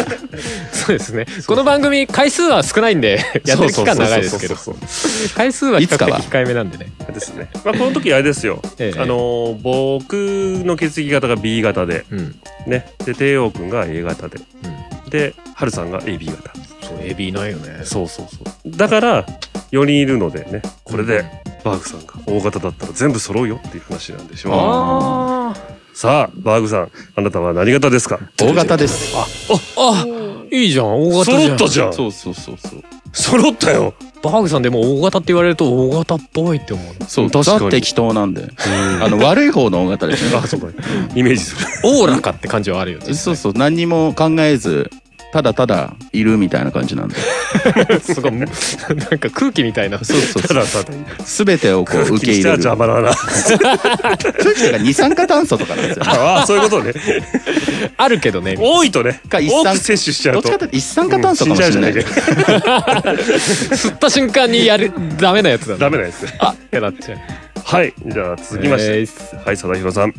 [0.73, 1.27] そうですね。
[1.47, 4.57] この番組回数は少ないんでやってる期間長いですけど。
[5.35, 6.21] 回数は比較いつかは。
[6.21, 6.93] 的控えめなんでね。
[7.13, 7.49] ですね。
[7.65, 9.01] まあこの時あれですよ、ええ。
[9.01, 10.13] あのー僕
[10.65, 12.37] の血液型が B 型でうん。
[12.67, 12.87] ね。
[13.05, 14.39] で帝王君が A 型で。
[15.05, 15.11] うん。
[15.11, 16.53] で春さんが AB 型
[16.85, 17.81] そうエビいないよね。
[17.85, 18.71] そうそうそう。
[18.77, 19.27] だから
[19.73, 21.25] 4人いるのでねこれで
[21.65, 24.53] バーグさんが大型だったら全部揃うよっていう話なんでしょう。
[24.55, 25.55] あ
[25.95, 28.19] さあバーグさんあなたは何型ですか？
[28.39, 29.15] 大型です。
[29.17, 29.27] あ
[29.79, 30.07] あ
[30.51, 31.41] いいじゃん大型じゃん。
[31.43, 31.93] 揃ったじゃん。
[31.93, 32.83] そうそうそうそう。
[33.13, 33.95] 揃ったよ。
[34.23, 37.59] バーグさんでも大型って言われると大型っぽいって思うそう確かに。
[37.61, 38.49] ザ適当なんで。
[39.03, 40.69] あの悪い方の大型ですねあそうか。
[41.15, 41.67] イメージする。
[41.85, 43.15] オーラかって感じはあるよね。
[43.15, 43.53] そうそう。
[43.55, 44.91] 何にも考えず
[45.35, 47.17] ただただいるみたいな感じなんで。
[48.01, 48.33] すごい。
[48.33, 49.99] なんか空気みたいな。
[49.99, 50.93] そうそうただただ。
[51.25, 52.59] 全てをこう受け入れる。
[54.81, 56.93] 二酸化炭素とかなんですよ ああそういうことね。
[57.97, 58.55] あるけどね。
[58.57, 59.21] 多いとね。
[59.29, 60.69] か一酸摂取しちゃうと。
[60.71, 61.99] 一酸化炭素かもしれない、うん
[63.75, 66.23] 吸った瞬間にやるダメなやつだダメなやつ。
[66.23, 67.19] ねあやだっちゃう
[67.65, 67.95] はい。
[68.07, 69.45] じゃあ続きまして、えー。
[69.45, 70.15] はい貞弘さん、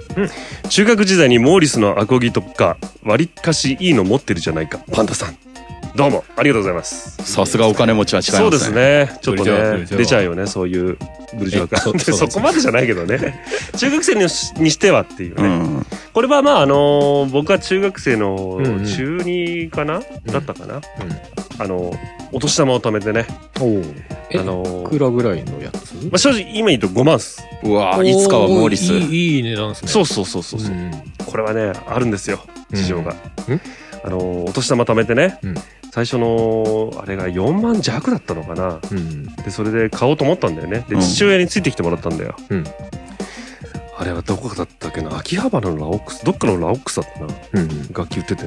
[0.70, 4.80] 中学時代にモーリスのアコギとかわりかしいいの持ってるじゃないか。
[4.92, 5.38] パンダさん。
[5.96, 7.24] どうもありがとうございます。
[7.24, 8.40] さすがお金持ちは違いますね。
[8.40, 9.20] そうですね。
[9.22, 10.98] ちょっとね出ちゃうよねそういう
[11.38, 13.42] ブルジョワ感そそこまでじゃないけどね。
[13.78, 15.86] 中学生にしにしてはっていうね、うん。
[16.14, 18.86] これはまああのー僕は中学生のうんうん。
[18.86, 20.82] 中2かな、だったかな、うん。
[21.60, 21.94] あの
[22.32, 23.26] お年玉を貯めてね。
[23.60, 23.84] おお
[24.30, 25.94] えあのーいくらぐらいのやつ？
[26.06, 27.44] まあ、正直今言うと5万っす。
[27.64, 29.92] うわいつかはモーリスおいいいい値段ですね。
[29.92, 30.92] そうそうそうそうそう、ん。
[31.26, 32.40] これはねあるんですよ
[32.72, 33.16] 事情が、
[33.48, 33.56] うん？
[33.56, 33.62] ん
[34.04, 35.56] あのお年玉貯めてね、うん。
[35.92, 38.80] 最初のあれが4万弱だったのかな。
[38.92, 39.26] うん。
[39.38, 40.86] でそれで買おうと思ったんだよね。
[40.90, 41.02] でうん。
[41.02, 42.64] 父親についてきてもらったんだよ、うん。
[43.98, 45.18] あれはどこだったっけな？
[45.18, 46.26] 秋葉原のラオックス？
[46.26, 47.28] どっかのラオックスだったな？
[47.54, 48.44] うん楽器売ってて、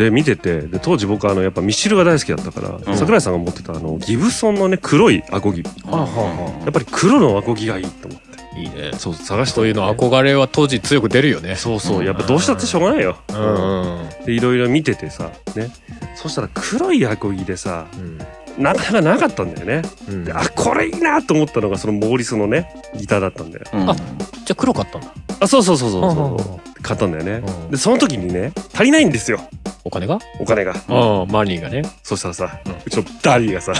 [0.00, 2.96] で見ててで当時僕あのやっぱミッシルが大好きだったから、うん。
[2.96, 5.62] 桜井さんが持ってたあのギブソンのね黒いアコギ。
[5.62, 8.30] はあはあはやっぱり黒のアコギがいいと思って。
[8.52, 8.92] あいいね。
[8.94, 11.56] そう探してそういうの憧れは当時強く出るよね。
[11.56, 12.04] そうそう。
[12.04, 14.24] やっぱどうしたってしょうがないよ、うんうん。
[14.24, 15.70] でいろいろ見ててさね。
[16.16, 18.18] そしたら黒いアコギでさうん
[18.58, 19.82] なかなかなかったんだよね。
[20.08, 20.24] うん。
[20.24, 23.64] であこれいいなと思ったのがそのモーリスのねギターだったんだよ。
[23.72, 23.90] うん。
[23.90, 24.04] あじゃ
[24.50, 25.08] あ黒かったんだ
[25.40, 26.82] あそうそうそうそうそう。
[26.82, 27.32] 買ったんだよね。
[27.46, 27.70] うん。
[27.70, 29.40] でその時にね足りないんですよ。
[29.84, 30.18] お金が？
[30.38, 30.74] お金が。
[30.88, 31.82] ああ money がね。
[32.02, 33.72] そしたらさうちの daddy がさ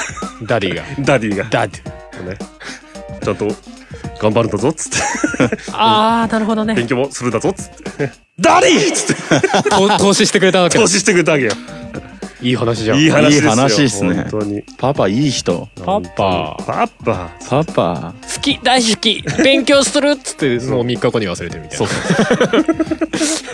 [0.46, 0.82] daddy が。
[1.04, 1.44] daddy が。
[1.44, 2.28] daddy。
[2.28, 2.36] ね。
[3.22, 3.46] ちゃんと
[4.20, 4.98] 頑張るんだぞっつって。
[5.72, 6.74] ああなるほどね。
[6.74, 8.10] 勉強もするんだぞっつって。
[8.38, 9.16] daddy っつっ
[9.62, 9.70] て。
[9.70, 10.84] と投資してくれたわけだ。
[10.84, 11.52] 投資してくれたわけよ
[12.42, 12.98] いい話じゃん。
[12.98, 13.50] いい話ですよ。
[13.50, 14.14] いい話っすね。
[14.30, 14.62] 本当に。
[14.78, 15.68] パパいい人。
[15.84, 16.56] パパ。
[16.66, 17.30] パパ。
[17.48, 18.14] パパ。
[18.34, 19.22] 好き大好き。
[19.42, 22.62] 勉強するっつってもう3日後に忘れてるみたいそうな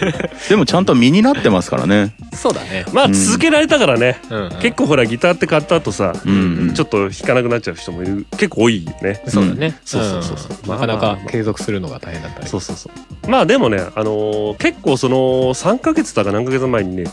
[0.49, 2.14] でもちゃんと身になってますからね。
[2.35, 2.85] そうだね。
[2.92, 6.75] まあ続けられたからね、うん結構ほらギターって買った後さ、うんうん。
[6.75, 8.27] ちょっと弾かなくなっちゃう人もいる。
[8.33, 9.22] 結構多いよね。
[9.27, 9.79] そうだね。
[9.85, 10.66] そうそうそうそう。
[10.66, 10.70] ん。
[10.70, 12.49] なかなか継続するのが大変だったり。
[12.49, 13.31] そうそうそう。
[13.31, 15.16] まあでもね、あのー結構その
[15.55, 17.05] 3ヶ月だか何ヶ月前にね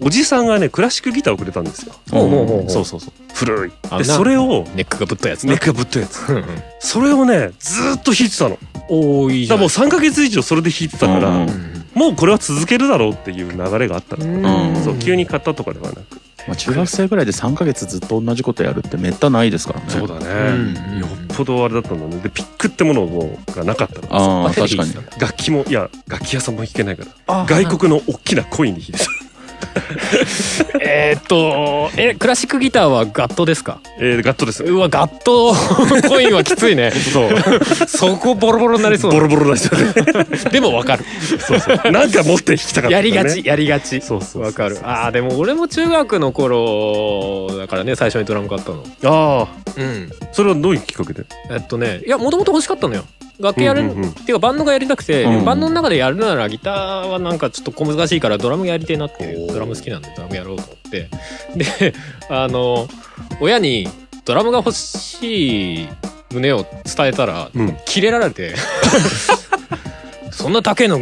[0.00, 1.92] おじさんがねクラシックギターをくれたんですよ。
[2.08, 3.12] そうそうそう。
[3.34, 3.72] 古い。
[3.98, 6.20] でそれをネックがぶったやつネッねクがぶったやつ。
[6.80, 8.58] それをねずーっと弾いてたの。
[8.88, 11.46] おおいいじゃんだもう3ヶ月以上それで弾いてたから、
[11.94, 15.98] もうこれは続けるだろうっていう流れがあったの、うんそう急に買ったとかではなく、
[16.46, 19.86] まあ、中学生ぐらいで3ヶ月ずっと同じことやるってめったないですからね。
[19.90, 22.22] そうだね、うんよっぽどあれだったんだね。
[22.22, 24.46] でピックってものもがなかったの。
[24.46, 24.94] あ確かに。
[25.18, 27.42] 楽器もいや楽器屋さんも弾けないから。
[27.42, 29.10] あ外国の大きなコインに弾いてた
[30.80, 33.80] えーっとえクラシックギターはガットですか？
[33.98, 34.62] えー、ガットです。
[34.64, 35.54] うわガット。
[36.08, 36.90] コインはきついね。
[36.90, 37.86] そう。
[37.86, 39.12] そこボロボロになりそう。
[39.12, 41.04] ボロボロな人で でもわかる。
[41.46, 41.90] そうそう。
[41.90, 44.00] なんか持って弾きたかったね、やりがちやりがち。
[44.00, 44.78] そうそうわかる。
[44.82, 48.84] あーでも俺も中学の頃だからね最初にドラム買ったの。
[49.04, 50.10] ああうん。
[50.32, 51.24] それはどういうきっかけで？
[51.50, 53.04] えっとねいやもともと欲しかったのよ
[53.40, 54.10] 楽器やる、うんうんうん。
[54.10, 55.44] っていうかバンドがやりたくて、うん。
[55.44, 61.08] バンドの中でやるならギターはなんかちょっと小難しいからドラムやりてえなっていうドラム好きなんでドラムやろうと思って。
[61.56, 61.94] で
[62.28, 62.88] あの
[63.40, 63.88] 親に
[64.24, 65.88] ドラムが欲しい
[66.32, 67.76] 旨を伝えたら、うん。
[67.86, 68.54] キレられて。
[70.30, 71.00] そんな高いの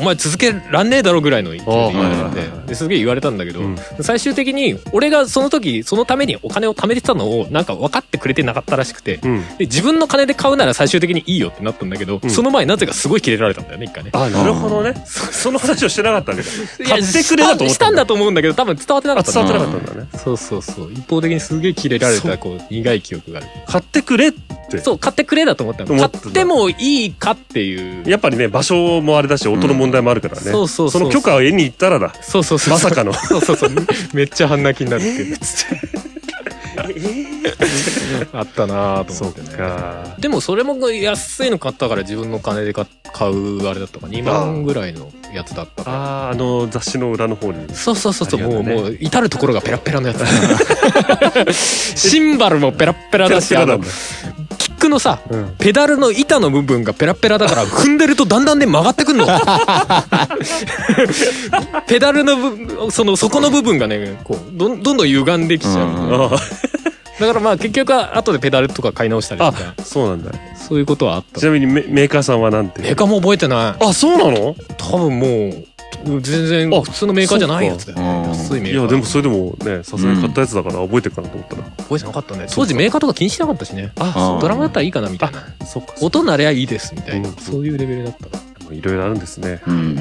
[0.00, 3.76] お前続けらんねえだろぐらいの勢いで言われてですげえ言われたんだけど、うん。
[4.00, 9.40] 最終的に俺がその時そのためにお金を貯めてたのをなんか分かってくれてなかったらしくて、うん。
[9.58, 12.30] で自分の金で買うなら最終的にいいよってなったんだけど、うん。
[12.30, 14.10] その前なぜかすごいキレられたんだよね一回ね。
[14.12, 14.94] あなるほどね。
[15.06, 16.42] そその話をしてなかったんだ。
[16.42, 16.44] い
[16.84, 20.08] 買ってくれだと思っしたたんだと思うんだけど多分伝わってなかったあ伝わってななかったんだね。
[20.18, 20.92] そうそうそう。
[20.92, 23.48] 一方的にすげえキレられたこう苦い記憶がある。
[23.66, 24.78] 買ってくれって。
[24.78, 25.96] そう買ってくれだと思ったの。
[25.96, 28.08] 買ってもいいかっていう。
[28.08, 31.02] やっぱりね場所もあれだし音の問題もあるからね、そうそうそう。
[31.02, 32.14] の許可を得に行ったらだ。
[32.22, 32.74] そうそうそう。
[32.74, 33.12] まさかの。
[33.12, 33.70] そうそうそう。
[34.14, 35.22] めっちゃ半泣きになるって。
[35.22, 35.36] いう
[38.32, 39.56] あったなぁと思ってね。
[39.56, 40.16] か。
[40.18, 47.72] でもそれも安いの買ったから自分の金で買買うあれだったか2万ぐらいのやつだったからあーあの雑誌の裏の方に。
[47.74, 50.24] そうそうそうそう、もうもう至る所がペラペラのやつ
[51.54, 53.80] シンバルもペラペラだしあの
[54.84, 55.54] クのさうん。
[55.58, 59.26] ペダルの板の部分がペラペラだから 踏んでるとだんだんね曲がってくんの
[61.86, 66.24] ペダルの部その底の部分がねこうどんどんどん歪んできちゃう、うんうん。
[66.26, 66.30] あ
[67.20, 69.74] だからまあ結局は後でペダルとか買い直したりとか。
[69.78, 70.32] あそうなんだ。
[70.68, 71.40] そういうことはあった。
[71.40, 72.82] ちなみにメメーカーさんはなんて？
[72.82, 73.84] メーカーも覚えてない。
[73.86, 74.56] あそうなの？
[74.76, 75.64] 多分もう
[76.04, 78.80] 全然あ普通のメーカーじゃないやつだよねそうか安いメーカー。
[78.80, 82.46] いやでもそれでもねさすがに買ったやつだから覚えてるかなと思ったら、覚えてなかったね。
[82.52, 83.92] 当時メーカーとか気にしなかったしね。
[83.98, 85.66] あそうドラムだったらいいかなみたいな。
[85.66, 87.36] そっか音鳴りゃいいですみたいな、うん。
[87.36, 88.74] そういうレベルだった。
[88.74, 89.60] いろいろあるんですね。
[89.66, 89.96] うん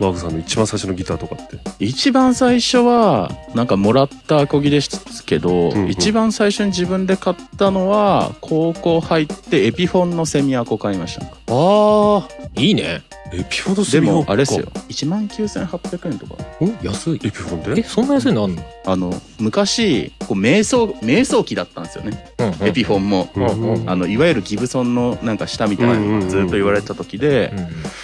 [0.00, 1.58] ワークさんの一番最初のギターとかって？
[1.78, 5.90] 一番最初はなんかもらったアコギですけど、うんうん。
[5.90, 11.26] 一番最初に自分で買ったのは高校入ってエピフォンのセミアコ買いました。
[11.26, 13.02] ああいいね。
[13.32, 14.26] エピフォンのでセミホンか。
[14.28, 14.66] もあれですよ。
[14.88, 16.34] 1万9800円とか。
[16.60, 17.16] お安い。
[17.16, 17.80] エピフォンで？
[17.80, 23.90] えそんな安いのあんの、あの昔こう瞑想瞑想機だったんですよね、うんエピフォンも、うんうん。
[23.90, 27.52] あのいわゆるギブソンのなんか下みたいなのがずっと言われてた時で、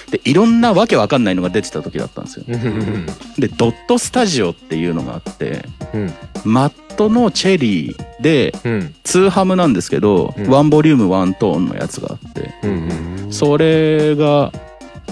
[0.08, 2.44] うでいろんなわけわかんないのが出てた時だったんですよ。
[3.38, 6.12] でドットスタジオっていうのがあってうん。
[6.44, 8.94] マットのチェリーでうん。
[9.04, 10.50] 2ハムなんですけど、うん。
[10.50, 13.26] ワンボリュームワントーンのやつがあってうん。
[13.30, 14.52] それが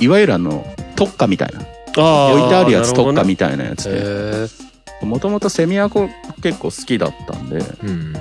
[0.00, 1.60] いわゆるあの特化みたいな
[1.96, 3.88] あ置いてあるやつ特化みみたいなやつ
[5.00, 6.08] でもともとセミアコ
[6.42, 8.14] 結構好きだったんでうん。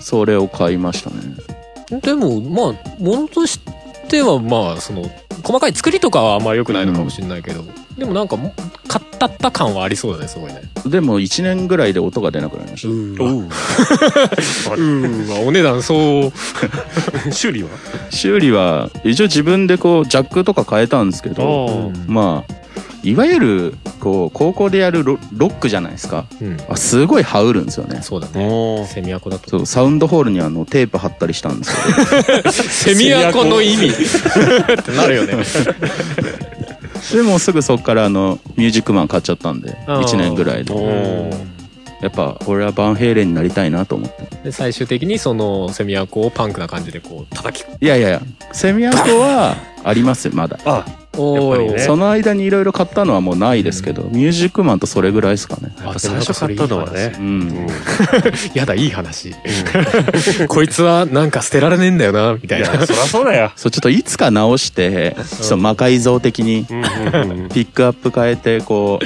[0.00, 2.00] それを買いましたね。
[2.00, 3.60] でもまあものとし
[4.08, 7.64] てはまあその細かい作りとかはあんまり良くないのかもしれないけど、
[7.98, 8.54] でもなんかも
[8.88, 10.62] 買ったった感はありそうだねすごいね。
[10.86, 12.88] でも1年ぐらいで音が出なくなりました。
[12.88, 13.48] うー
[15.38, 16.32] わ お値段そう
[17.32, 17.68] 修理は？
[18.10, 21.98] 修理は一応自分でこうジャックとか変えたんですけどあ。
[22.06, 22.59] まあ
[23.02, 26.26] いわゆるこう高校でやるロロックじゃないですか。
[26.40, 26.56] うん。
[26.68, 28.02] あすごい羽織るんですよね。
[28.02, 29.48] そうだあねセミアコだと。
[29.48, 31.72] そうサウンドホールにあのテープ貼ったりしたんです
[32.34, 32.50] けど。
[32.52, 33.86] セミアコの意味。
[33.88, 35.34] ってなるよね。
[37.12, 40.04] でもすぐそこからあのミュージックマン買っちゃったんであー。
[40.04, 40.74] 1年ぐらいで
[42.00, 44.24] やっぱ俺はバンヘイレンになりたいなと思って。
[44.44, 50.58] で最終的にそのセミアコをパンクな感じでこう叩きいやいやいやセミアコはありますよまだ。
[50.64, 50.84] あ
[51.18, 51.78] おやっぱりね。
[51.80, 55.74] その間にいろいろ買ったのはもうないですけど、ミュージックマンとそれぐらいですかね。
[55.82, 57.12] やっぱ最初買ったのはね。
[57.18, 57.38] ううん。
[57.48, 57.66] ん。
[58.54, 59.34] やだいい話。
[60.48, 62.66] こいつはなんか捨てられねえんだよなみたいな。
[62.86, 63.50] そりゃそうだよ。
[63.56, 67.48] そうちょっといつか直してちょっと魔改造的にうんうんうん。
[67.48, 69.04] ピックアップ変えてこう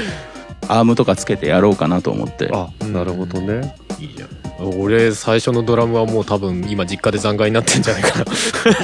[0.68, 2.50] アームとかつけてやろうかなと思って。
[2.52, 3.74] あなるほどね。
[4.00, 4.28] いいじゃん。
[4.80, 8.24] 俺最初のドラムはもう多分今実家で残骸になってんじゃないかな。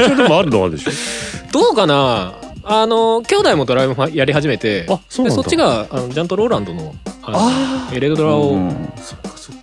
[0.06, 0.90] 一応でもあるのはあるでしょ？
[1.52, 2.34] どうかな？
[2.62, 5.42] あの兄弟もドラムやり始めてあそうなんだ。
[5.42, 8.92] でそっちがあのジャント・ローランドのあのあエレドラをうん。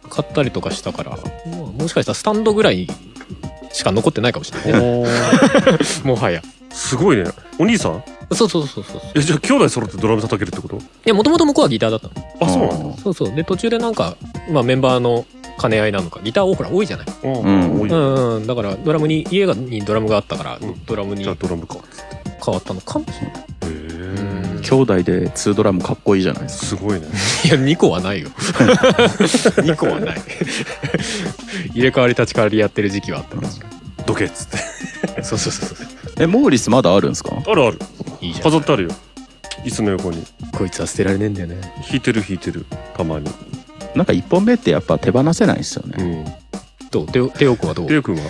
[0.10, 2.88] 買ったりとかしたから、まあもしかしたらスタンドぐらい
[3.72, 4.82] しか残ってないかもしれない。
[4.82, 5.06] ね
[6.04, 6.42] もはや。
[6.72, 7.26] すごいね。
[7.60, 8.04] お兄さん？
[8.34, 9.00] そうそうそうそう。
[9.02, 10.78] そうえじゃあ兄弟揃ってドラム叩けるってこと？
[10.78, 12.14] いやもともと向こうはギターだったの。
[12.42, 13.36] あそうなんだそうそう。
[13.36, 14.18] で途中でなんか、
[14.52, 15.26] まあ、メンバーの
[15.60, 17.08] 兼ね合いなのかギターほら多いじゃない？
[17.24, 17.34] うん。
[17.42, 18.48] うん多いうんうん。
[18.48, 20.86] だからドラムに家がにドラムがあったから、うん。
[20.86, 21.76] ドラムにじゃあ変ドラムか。
[21.76, 23.34] っつってわったのかもしれない。
[23.34, 23.44] へ
[24.60, 26.66] え兄弟で2ドラムかっこいいじゃないですか。
[26.68, 27.08] すごいね。
[27.46, 28.30] いや2個はないよ。
[29.64, 30.22] 2個はない。
[31.74, 33.66] 入れ替わり立ち替わりやってる時期はあった確か
[34.06, 34.16] ど。
[34.16, 34.58] けっつって。
[35.22, 35.88] にそうそうそうそう。
[36.20, 37.32] えモーリスまだあるんですか？
[37.46, 37.80] あるある
[38.22, 38.44] いいじゃん。
[38.44, 38.90] 飾ってあるよ。
[39.64, 40.24] 椅子の横に。
[40.58, 41.56] こいつは捨てられねえんだよね。
[41.88, 42.66] 弾いてる弾いてる。
[42.96, 43.30] たまに。
[43.96, 46.04] なんか1本目ってやっぱ手放せないですよね。
[46.04, 46.26] うん。
[46.92, 47.08] どう？
[47.08, 47.90] テオテオ君はどう？
[47.90, 48.22] りょうくんは。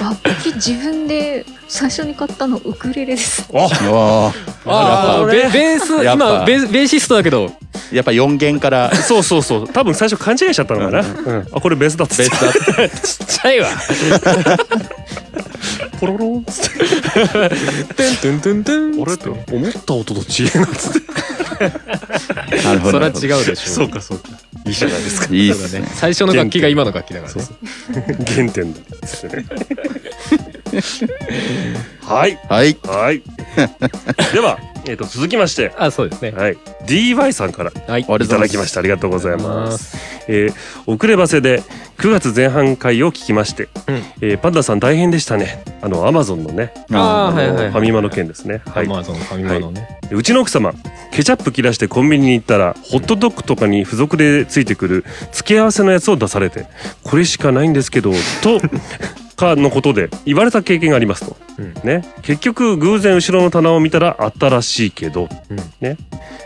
[0.00, 3.48] 楽器自分で最初に買ったのウクレレです。
[3.52, 4.32] あうわ
[4.64, 6.24] ああベベースやっぱ。
[6.36, 7.46] 今ベーベーシストだけど。
[7.46, 7.52] ー
[7.92, 8.94] やっぱ4弦から。
[8.94, 9.68] そうそうそう。
[9.68, 11.46] 多分最初勘違いしちゃったのかな、うん。
[11.52, 12.96] あこれベースだっつベースだって。
[13.00, 13.68] ちっちゃいわ
[15.98, 18.94] ポロロ ンっつってトゥントゥントゥン。
[18.94, 21.00] トゥンって思った音と違えなっつって
[22.64, 22.92] なるほど。
[22.92, 24.28] それは違うでしょそうかそうか。
[24.66, 25.34] いいじゃないですか。
[25.34, 25.88] いいっすね。
[25.94, 27.42] 最初の楽器が今の楽器だからね。
[28.26, 28.80] 原点だ。
[28.80, 29.46] っつってね。
[32.04, 32.38] はい。
[32.48, 32.76] はい。
[32.84, 33.22] はい。
[34.32, 35.72] ではえっ、と続きまして。
[35.76, 36.30] あそうですね。
[36.30, 36.56] はい。
[36.86, 38.02] DY さんからはい。
[38.02, 38.80] いただきました。
[38.80, 39.96] ありがとうございまます。
[40.28, 40.54] えー
[40.86, 41.62] 遅ればせで
[41.98, 44.02] 9月前半回を聞きまして、うん。
[44.22, 45.62] えーパンダさん大変でしたね。
[45.82, 48.62] あのアマゾンのねあーはいはいはいファミマの件ですね。
[48.66, 48.86] はい。
[48.86, 49.98] アマゾンファミマのね。
[50.10, 50.72] うちの奥様
[51.12, 56.66] ケチャップ切らしてコンビニに行ったらホットドッグとかに付属でついてくる付け合わせのやつを出されて
[57.04, 58.60] これしかないんですけどと
[59.36, 61.74] かのことで言われた経験がありますと、うん。
[61.84, 62.02] ね。
[62.22, 65.56] 結局偶然後ろの棚を見たらあったらしいけど、うん。
[65.80, 65.96] ね。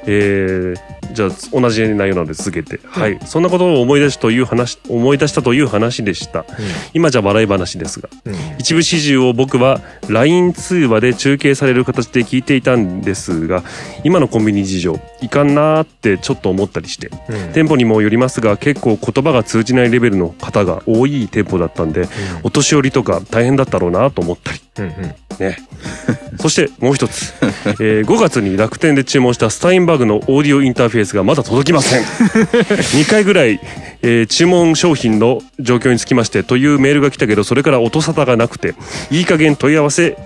[0.06, 3.18] えーじゃあ同じ内容なので続けて、はい。
[3.24, 6.44] そんなことを思い出しという話思い出したという話でした。
[6.94, 8.34] 今じゃ笑い話ですがうん。
[8.34, 13.64] うん一部始終を僕は LINE 通話で中継される形で聞いていたんですが
[14.04, 17.52] 今のコンビニ事情いかんなーってちょっと思ったりしてうん。
[17.52, 22.08] 店舗にもよりますが結構言葉が通じないレベルの方が多い店舗だったんで
[22.44, 24.60] お年寄りとか大変だったろうなと思ったり。
[24.78, 24.92] うんうん。
[25.40, 25.58] ね。
[26.40, 27.34] そしてもう一つ、
[27.80, 32.02] えー5月に楽天で注文したスタインバグのオーディオインターフェースがまだ届きません。
[33.02, 33.60] 2回ぐらい、
[34.02, 38.74] えー注文商品の状況につきましてというメールが来たけどそれから音沙汰がなくて
[39.10, 40.16] いい加減問い合わせ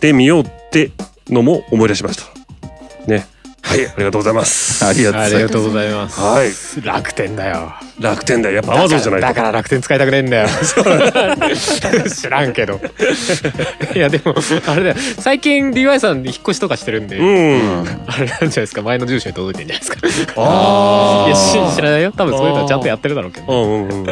[0.00, 0.90] てみようって
[1.28, 2.24] のも思い出しました。
[3.10, 3.26] ね。
[3.62, 4.84] はいありがとうございます。
[4.84, 5.36] ありがとうごあざいます。
[5.36, 6.20] りがとうございます。
[6.20, 6.50] はい。
[6.84, 8.56] 楽天だよ楽天だよ。
[8.56, 9.26] やっぱアマゾンじゃないと。
[9.28, 10.48] だから楽天使いたくねえんだよ。
[12.10, 12.80] 知らんけど。
[13.94, 14.34] いやでも
[14.66, 14.96] あれだよ。
[15.18, 17.86] 最近 DY さん引っ越しとかしてるんで、うん。
[18.06, 18.82] あれなんじゃないですか。
[18.82, 20.34] 前の住所に届いてんじゃないですか。
[20.36, 22.12] あいやし知らないよ。
[22.16, 23.52] 多分そういうのはちゃんとやってるだろうけど。
[23.52, 24.06] あうんうん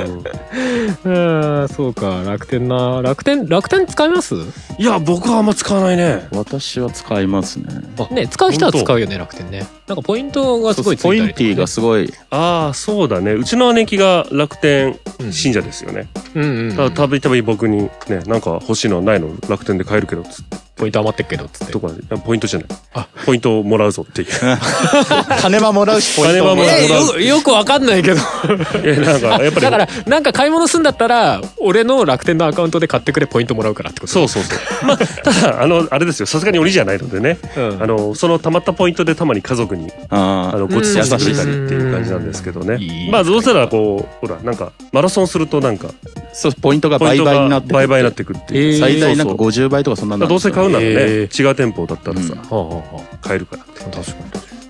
[1.04, 1.68] うんうん。
[1.68, 2.22] そうか。
[2.24, 3.02] 楽天な。
[3.02, 4.34] 楽天楽天使います？
[4.78, 6.28] いや僕はあんま使わないね。
[6.32, 7.66] 私は使いますね。
[8.10, 9.66] ね使う人は使うよね楽天ね。
[9.86, 11.46] なんかポイントがすごいついたポりとかね。
[11.48, 12.12] インティがすごい。
[12.30, 13.32] ああそうだね。
[13.32, 14.98] うちの姉貴が楽天
[15.30, 16.76] 信者ですよね、うんうんうん。
[16.76, 21.72] たたびたび僕にねなんか欲しいのはないの楽天で買えるけどつってポイント余ってっけどっつって。
[21.72, 21.88] とか
[22.24, 22.68] ポイントじゃない。
[22.94, 23.06] あ。
[23.26, 24.28] ポイントをもらうぞっていう。
[25.40, 26.56] 金はもらうし ポイントも。
[26.56, 27.22] もらうえ金はもらう。
[27.22, 28.16] よよくわかんないけど。
[28.82, 29.60] いやなんかやっぱり。
[29.60, 34.12] だからなんか買い物すんだったら俺の楽天のアカウントで買ってくれポイントもらうからってこと。
[34.12, 34.86] そうそうそう。
[34.86, 36.26] まあただあのあれですよ。
[36.26, 37.82] さすがに鬼じゃないのでね、うん。
[37.82, 42.78] あのそのたまったポイントでたまに家族にああのご馳走してくれたりっていう感じなんですけどね。
[43.10, 48.80] まあどうせならこうほらなんかマラソンするとなんかあそうポイントが倍ポイントが々になってく倍々になってくっていう、えー。
[48.80, 52.38] 最大なんかそうそう50倍とかそんなんなだからどうせ買うならね、え違う店舗だったらさ、うん。
[52.40, 54.16] はあはあは買えるからってあ確か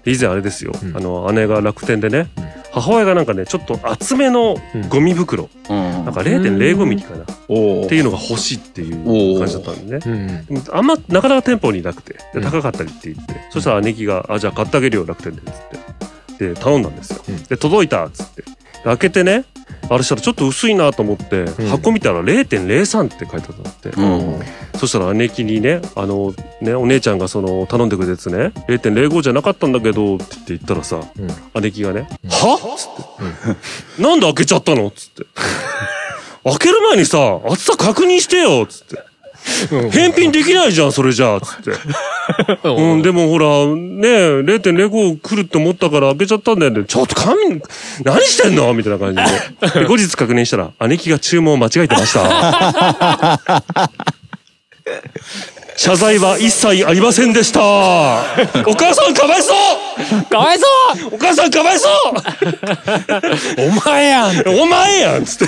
[0.04, 0.96] 以前あれですよ、うん。
[0.96, 2.44] あの姉が楽天でね、うん。
[2.72, 4.88] 母親がなんかねちょっと厚めのうん。
[4.88, 6.04] ゴミ袋、うん。
[6.04, 10.04] なんか0.05ミリかな、おっていうのが欲しいっていう感じだったんでね。
[10.04, 15.82] にうんでもあんまなかなか店舗になくて高かったりって言って、そしたら姉貴が「あじゃあ買ってあげるよ楽天で」っつって。
[16.38, 17.42] で頼んだんですよ、うん。
[17.44, 18.42] で届いたっつって。
[18.42, 18.48] で
[18.84, 19.44] 開けてね
[19.88, 21.46] あれしたらちょっと薄いなと思って、ん。
[21.68, 24.40] 箱見たら0.03って書いてあったって、うん。
[24.78, 31.00] そしたら姉貴にね、あの、ね、お姉ちゃんがその、頼んでくれたやつね、0.05じゃなかったんだけど、って言って言ったらさ、
[31.60, 34.90] 姉貴がね、はっつって、なんで開けちゃったの？
[34.90, 35.24] つって。
[36.44, 38.66] 開ける前にさ、厚さ確認してよ！
[38.66, 39.11] つって。
[39.90, 41.72] 返品できないじゃん、それじゃあ、つって。
[42.68, 44.08] うん、でもほら、ね
[44.42, 46.84] 0.05来るって思ったから開けちゃったんだよね。
[46.86, 47.60] ちょっと神、
[48.04, 48.72] 何してんの？
[48.74, 49.22] みたいな感じ
[49.74, 49.80] で。
[49.80, 53.40] で後日確認したら、姉貴が注文を間違えてました。
[55.76, 57.60] 謝罪は一切ありませんでした。
[57.62, 60.66] お母さんかわいそうかわいそ
[61.10, 61.92] お母さんかわいそう
[63.68, 65.46] お前やんお前やんつって。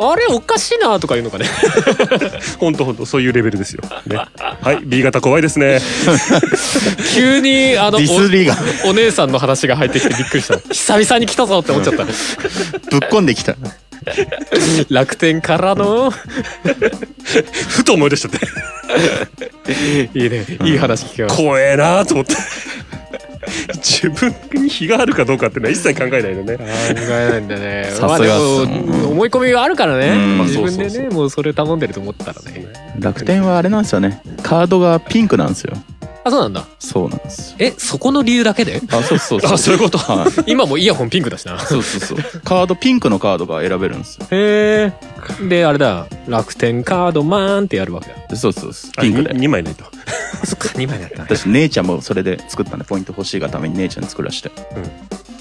[0.00, 1.46] あれおかしいなとか言うのかね
[2.58, 3.82] ほんとほんと、そういうレベルですよ。
[4.06, 4.16] ね。
[4.36, 5.80] はい、B 型怖いですね。
[7.14, 12.14] 急にあのおお姉さんの話が入ってきてびっくりした久々に来たぞって思っちゃったぶっ
[13.10, 13.56] こんできた
[14.88, 19.48] 楽天からのふと思い出しちゃって。
[20.14, 22.34] いいねいい話聞けます怖えなと思って。
[23.76, 26.56] 自分に非があるかどうかっていうのは一切考えないのね。
[26.56, 27.84] 考えないんだね。
[27.90, 28.08] さすが。
[28.08, 28.28] まあ
[29.08, 30.08] 思い込みがあるからね。
[30.08, 30.38] うん。
[30.46, 31.02] 自分でそうそうそう。
[31.08, 32.66] ねもうそれ頼んでると思ったらね。
[32.98, 34.20] 楽天はあれなんですよね。
[34.42, 35.76] カードがピンクなんですよ
[36.28, 36.64] あそうなんだ。
[36.78, 37.56] そうなんですよ。
[37.58, 38.80] えそこの理由だけで？
[38.90, 39.52] あそうそうそう。
[39.52, 39.98] あそういうこと？
[39.98, 40.50] はい。
[40.50, 41.58] 今もイヤホンピンクだしな。
[41.58, 42.40] そうそうそう。
[42.42, 44.26] カードピンクのカードが選べるんですよ。
[44.30, 44.92] へ
[45.42, 46.06] えであれだ。
[46.26, 48.36] 楽天カードマンってやるわけだ。
[48.36, 48.90] そうそうそう。
[48.98, 49.30] あピンクで。
[49.30, 49.84] 2枚ないと。
[50.44, 51.22] そっか2枚だった。
[51.22, 54.50] 私姉ちゃんもそれで作ったんでポイント欲しいがために姉ちゃんに作らして、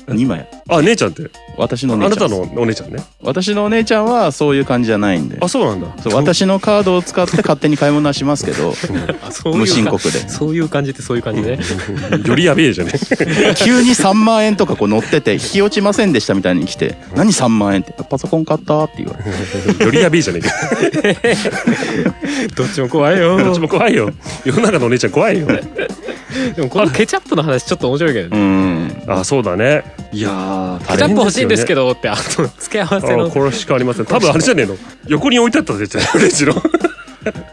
[0.08, 1.24] 2枚あ、姉ちゃんって？
[1.58, 3.04] 私のあなた姉ちゃんですのお姉ちゃんね。
[3.24, 5.88] 私のお姉ちゃんはそういう感じじゃないんであ、そうなんだ。
[6.04, 8.74] そう私のカードを使って勝手に買い物はしますけど
[9.24, 11.58] あ そういうか無申告でそういう感じってそういう感じね
[12.26, 12.92] よりやべえじゃね
[13.58, 20.42] 急に3万円とかこう乗ってて引き落ちませんでしたみたいに来て「何3万円?」って「パソコン買った?」って言われてよりやべえじゃね
[21.04, 21.32] えか。
[22.56, 24.12] どっちも怖いよどっちも怖いよ。
[24.46, 25.48] 世の中のお姉ちゃん怖いよ。
[26.56, 34.06] でもこのケチャップの話ちょっと面白いけどうね、んあそうだねいやーケチャップ欲しいんですけどどってあと付け合わせあのこれしかありません。
[34.06, 34.76] 多分あれじゃねえの。
[35.08, 36.54] 横に置いてあったゃあレジの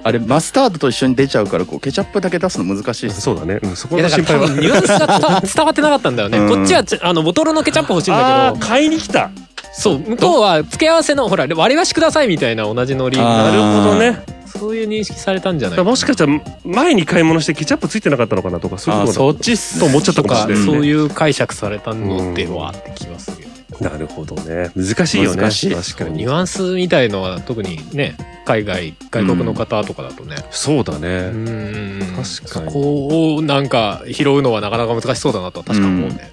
[0.04, 6.48] あれマスタードと一緒に出ちゃうからこうケチャップだけ出すの難しいそうだね、うん、そこの心配はニュアンスが伝わってなかったんだよね、うん。
[6.48, 8.64] こっちはちあのボトルのケチャップ欲しいんあだけど。
[8.64, 9.30] ー買いに来た。
[9.72, 13.18] そう向こうは付け合わせのほら割り箸くださいみたいな同じノリ。
[13.18, 14.33] あなるほどね
[14.64, 19.12] そういう認識されたんじゃないもしかしたら前に買い物してケチャップついてなかったのかなとかそういうあこと。
[19.12, 24.70] そっちと思っちゃったとかかもしれない、そういう解釈されたのではって気はするよねなるほどね。
[24.76, 25.42] 難しいよね。
[25.42, 26.18] 難しい確かに。
[26.18, 30.36] ニュアンスみたいのは特にね海外外国の方とかだとね。
[30.50, 31.98] そうだうね、ん。
[32.00, 32.70] 確かに。
[32.70, 36.32] そこをなんか拾うのはなかなか難しそうだなとは確か思うね、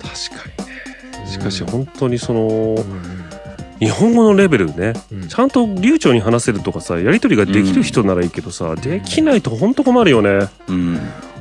[0.00, 1.30] 確かにね。
[1.30, 2.40] しかし本当にその
[2.78, 3.25] うん
[3.80, 4.94] 日本語のレベルね。
[5.12, 5.28] うん。
[5.28, 10.48] ちゃんと流暢に話せるとかさやり取りができる人ならいいけどさ、できないと本当困るよね。
[10.68, 10.98] うん。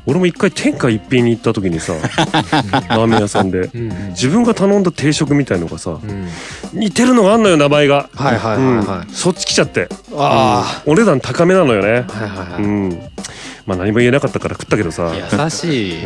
[0.08, 1.94] 俺も一回天下一品に行った時にさ
[2.90, 4.10] ラーメン屋さんでうんうん。
[4.10, 6.28] 自分が頼んだ定食みたいのがさうん。
[6.74, 8.08] 似てるのがあんのよ名前が。
[8.14, 9.08] はいはいはいはい。
[9.08, 9.14] うん。
[9.14, 9.90] そっち来ちゃって。
[10.16, 10.94] あうん。
[10.94, 12.06] お値段高めなのよね。
[12.08, 13.00] あはいはいはい、うん
[13.66, 15.12] まあ何も言えなかったから食ったけどさ。
[15.16, 16.04] 優しい、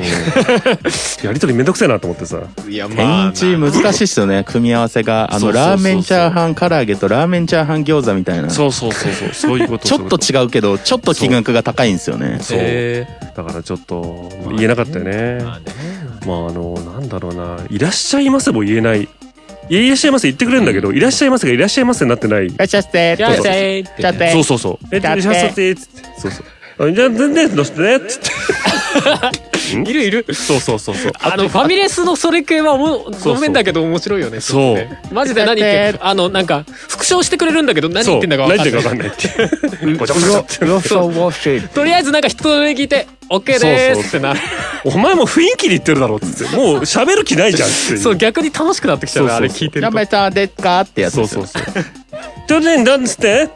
[1.24, 2.41] やりとりめんどくさいなと思ってさ。
[2.68, 4.45] いやま天一難しいっすよね。
[4.45, 5.34] 組み合わせが。
[5.34, 5.76] あのそうそうそうそう。
[5.76, 8.47] ラーメンチャーハン唐揚げとラーメンチャーハン餃子みたいな。
[8.47, 9.34] ちそうそうそうそう。
[9.34, 9.93] そういうこと。
[9.93, 12.39] ょっと違うけどちょっと金額が高いんですよね。
[12.41, 12.57] そう。
[12.62, 13.05] え
[13.36, 15.12] だからちょっと言えなかったよね。
[15.12, 15.66] ーまあね。
[16.26, 17.57] まああのなんだろうな。
[17.70, 19.10] いらっしゃいませも言えない。
[19.70, 22.47] いらっしゃいませ言ってくれるんだけど、いらっしゃいませがいらっしゃいませになってない。
[22.47, 23.14] いらっしゃいませ。
[23.14, 25.72] いらっしゃいってそうそうそうえいらっしゃいませ。
[25.72, 26.45] っつってそうそう
[26.80, 28.30] あじゃあ全然乗せてねっつって。
[29.69, 30.25] いるいる。
[30.34, 31.11] そうそうそうそう。
[31.19, 34.88] あのファミレスのそれ系はもうごめんだけど面白いよねそう。
[35.13, 39.11] マジで何言ってあのなんか復唱してくれるんだけど何言ってんだか分かんない。
[41.73, 44.39] とりあえずなんか一通り聞いて OK でーすってなる。
[44.86, 46.55] お前も雰囲気で言ってるだろっつって。
[46.55, 47.69] もう喋る気ないじゃん
[47.99, 49.82] そう逆に楽しくなってきちゃうあれ聞いてると。
[49.82, 50.82] ラーメンさんですか？
[50.82, 51.86] ってやつそうですよそうそう
[52.47, 53.49] どれ なんつって？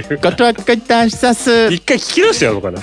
[0.00, 0.20] っていう。
[0.20, 1.72] ごとくたしさす。
[1.72, 2.80] 一回聞き直してやろうかな。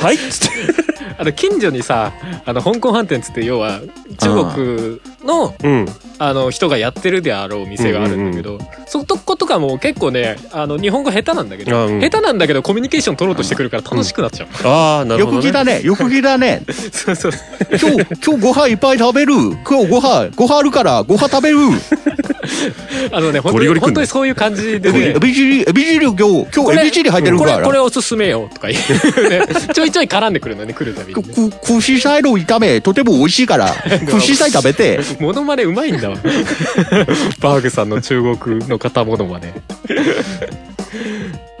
[0.00, 0.88] はいっつって。
[1.18, 2.12] あの近所にさ
[2.44, 3.80] あの香港飯店っつって要は
[4.20, 5.86] 中国のうん。
[6.20, 12.00] あの人がやってるであろう店があるんだけど、そことかも結構ねあの日本語下手なんだけど、あうん。
[12.00, 15.82] 下手なんだけどコミュニケーション取ろうとしてくるから楽しくなっちゃう、ああなるほど、ね、よく来だね。
[15.82, 16.62] よく来だね。
[16.92, 17.32] そうそう
[17.70, 19.34] 今日今日ご飯いっぱい食べる。
[19.64, 21.58] 今日ご飯ご飯あるからご飯食べる。
[23.12, 23.94] あのね本当にゴリゴリくんの？
[23.94, 25.10] 本当にそういう感じでね。
[25.10, 27.52] エビチリエビチリ今日今日エビチリ入ってるから。
[27.52, 29.42] これこれおすすめよとか言う、ね、
[29.72, 32.80] ちょいちょい絡んでくるのね来るたびに、ね、く串サイの炒め。
[32.80, 33.72] とても美味しいから。
[34.10, 36.16] 串サイ食べて モノマネうまいんだわ。
[37.40, 39.52] バーグさんの中国の方モノマネ。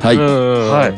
[0.00, 0.16] はい。
[0.16, 0.70] うん。
[0.70, 0.94] はい。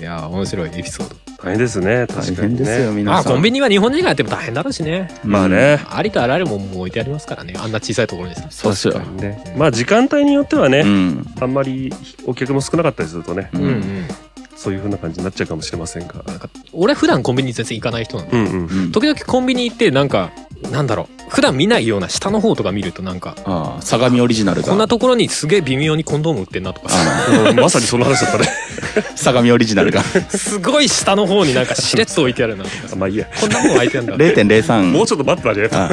[0.00, 1.16] いや面白いエピソード。
[1.42, 3.32] 大変ですね大確かに変ですよねあ皆さん。
[3.32, 5.10] コンビニは日本人がやっても大変だろうしね。
[5.24, 5.80] まあね。
[5.90, 7.54] ありとあらゆるもんも置いてありますからね。
[7.56, 8.98] あんな小さいところにさそうっすよ。
[9.00, 9.42] ね。
[9.56, 11.26] まあ時間帯によってはね、うん。
[11.40, 11.92] あんまり
[12.26, 14.06] お客も少なかったりするとね、ううんんうん
[14.62, 16.14] そういう風な感じになっちゃうかもしれませんが。
[16.26, 18.66] なんか俺普段コンビニ全然行かない人なんでうんうん。
[18.66, 18.92] うん。
[18.92, 20.30] 時々コンビニ行ってなんか
[20.70, 21.22] なんだろう。
[21.30, 26.90] 普段見ないような下の方とか見るとなんかああ相模オリジナルこんながところにすげえ微妙にコンドーム売ってんなとか。
[26.90, 26.96] さ
[27.46, 27.56] あうん。
[27.58, 28.44] まさにその話だったね
[29.16, 30.02] 相模オリジナルが。
[30.04, 32.94] すごい下の方になんかしれっと置いてあるなとかさ。
[32.96, 33.26] まあいいや。
[33.40, 35.88] こんなもん空いてんだ0.03もうちょっと待ってたねあ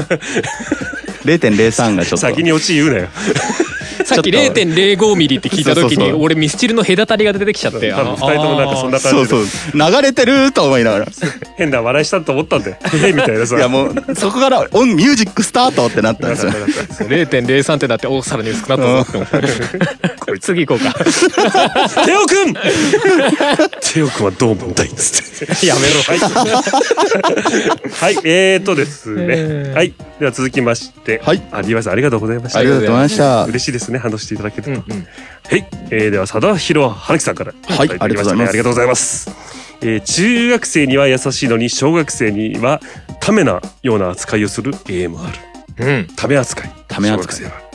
[1.26, 2.17] 0.03がちょっと。
[2.17, 3.07] 先にオチ言うなよ
[4.16, 4.53] さっきちょっと。
[4.60, 6.07] 0.05ミリって聞いた時そうそうそう。
[6.07, 9.26] に俺ミスチルの隔たりが出てきちゃって多分二人ともなんかそんな感じで。
[9.28, 9.91] そうそう。
[9.91, 11.05] 流れてると思いながら。
[11.05, 11.07] い
[11.57, 12.78] 変な笑いしたと思ったんで。
[13.14, 13.57] みたいなさ。
[13.57, 16.51] やもうそこからオンミュージックスタートってなったんですよ。
[16.51, 19.01] 0.03ってなっておさらに薄くなったぞ。
[19.01, 20.93] って思って次行こうか。
[22.05, 22.53] テオくん！
[23.82, 25.66] テオくんはどう問題っつって。
[25.68, 25.88] やめろ。
[27.91, 28.18] はい。
[28.24, 29.76] えーとですね、えー。
[29.76, 29.93] はい。
[30.20, 31.22] では続きまして。
[31.24, 31.41] はい。
[31.51, 32.60] ありがとうございました。
[32.60, 33.45] ありがとうございました。
[33.45, 35.08] 嬉しいですね話していただけると、うんうん。
[35.50, 38.50] はい、えー、では佐田博春樹さんからはいねありがとうございます。
[38.50, 39.30] ありがとうございます。
[39.82, 42.82] えー中学生には優しいのに小学生には
[43.20, 45.18] ためなような扱いをする AMR
[45.80, 46.08] うん。
[46.16, 46.72] ため扱い。
[46.88, 47.38] ため扱い。
[47.38, 47.70] 小学生は。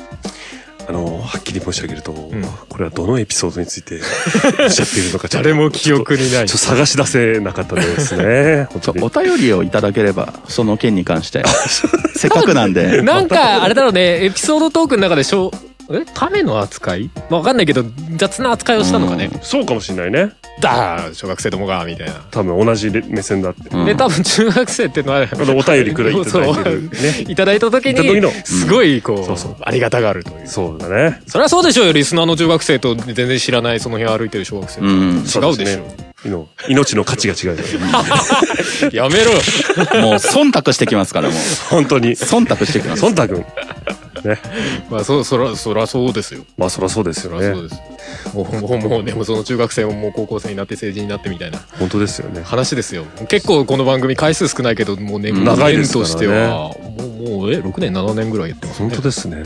[0.87, 2.31] あのはっきり申し上げると、ん。
[2.69, 4.01] これはどのエピソードについて
[4.63, 6.49] おっしゃっているのかちょっと誰も記憶にない。
[6.49, 8.69] ちょっと探し出せなかったですね。
[9.01, 11.43] お便りをいただければその件に関して
[12.15, 13.01] せっかくなんで。
[13.03, 15.53] なんかあれだろうねエピソードトークの中でしょ
[15.91, 16.05] え？
[16.15, 17.11] ための扱い？
[17.31, 17.85] わかんないけど
[18.17, 20.33] 雑な扱いをしたのかね、そうかもしれないね。
[20.61, 23.69] だー小学生どもがみたいな、多分同じ目線だって。
[23.71, 23.87] うん。
[23.87, 26.91] で多分中学生っていうのはあのお便りくらいいただいてるね。
[27.29, 28.29] いただいた時いた時の。
[28.29, 29.57] にすごいこう,、そうそう。
[29.63, 30.47] ありがたがるという。
[30.47, 31.21] そうだね。
[31.27, 31.93] そりゃそうでしょうよ。
[31.93, 34.93] リスナーの中学生と全然知らないその辺歩いてる小学生と、うん。
[34.93, 37.59] 違うでしょそうの命の価値が違う。
[37.59, 37.65] よ
[39.05, 39.39] やめろよ。
[40.03, 41.39] もう忖度してきますからもう。
[41.71, 42.11] 本当に。
[42.17, 43.05] 忖度してきます。
[43.05, 43.45] 忖度。
[44.29, 44.39] ね。
[44.91, 46.45] まあそそらそらそうですよ。
[46.57, 47.49] まあそりゃそうですそよね。
[47.49, 47.81] らそうです。
[48.35, 51.61] もうもうもうでもその中学生ももう高校生になって成人になってみたいな。
[51.79, 52.43] 本当ですよね。
[52.43, 53.05] 話ですよ。
[53.29, 56.11] 結構この番組回数少ないけどもうねうん長いですからね。
[56.11, 56.49] 年としては。
[56.49, 58.89] もうもうえ6年7年ぐらいやってますね。
[58.89, 59.43] 本当ですね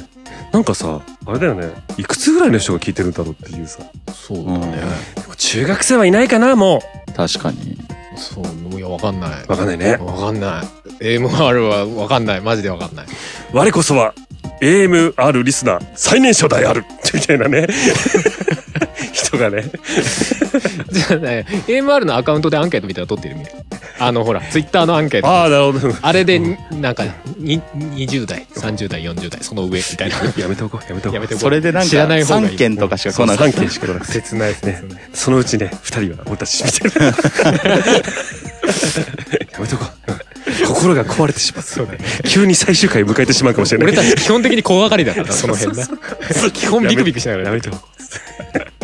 [0.52, 1.72] なんかさあれだよね。
[1.96, 3.80] いくつぐらいの人が聞いてるんだろうっていうさ。
[4.12, 4.82] そうだね、
[5.36, 6.82] 中学生はいないかなも
[7.16, 7.78] 確かに。
[8.16, 9.30] そういやわかんない。
[9.46, 9.96] わかんないね。
[9.96, 10.62] わかんな
[11.00, 11.04] い。
[11.04, 12.40] AMR はわかんない。
[12.40, 13.06] マジでわかんない。
[13.52, 14.14] 我こそは
[14.60, 16.84] AMR リスナー最年少である。
[17.14, 17.66] みたいなね
[19.28, 19.70] 人がね。
[20.90, 23.54] じゃあね AMR のアカウントでアンケートみたいなの取ってるみたい。
[24.00, 25.28] あのほらツイッターのアンケート。
[25.28, 25.94] ああなるほど。
[26.00, 26.38] あれで
[26.72, 27.04] なんか
[27.36, 30.16] に20代30代40代その上みたいな。
[30.36, 31.14] やめておこうやめておこう。
[31.14, 31.40] やめておこう。
[31.40, 32.54] それでなんか知らない方がいい。
[32.54, 34.82] 3件とかしかそう来なくて3件しか来なくて切ないですね。
[35.12, 37.06] そのうちね2人は俺たちみたいな。
[39.52, 39.88] やめとこう。
[40.66, 41.98] 心が壊れてしまうそうだね。
[42.24, 43.88] 急に最終回迎えてしまうかもしれない。
[43.88, 45.86] 俺たち基本的に怖がりだからなその辺な。
[46.52, 47.44] 基本ビクビクしながら。
[47.48, 48.77] やめておこう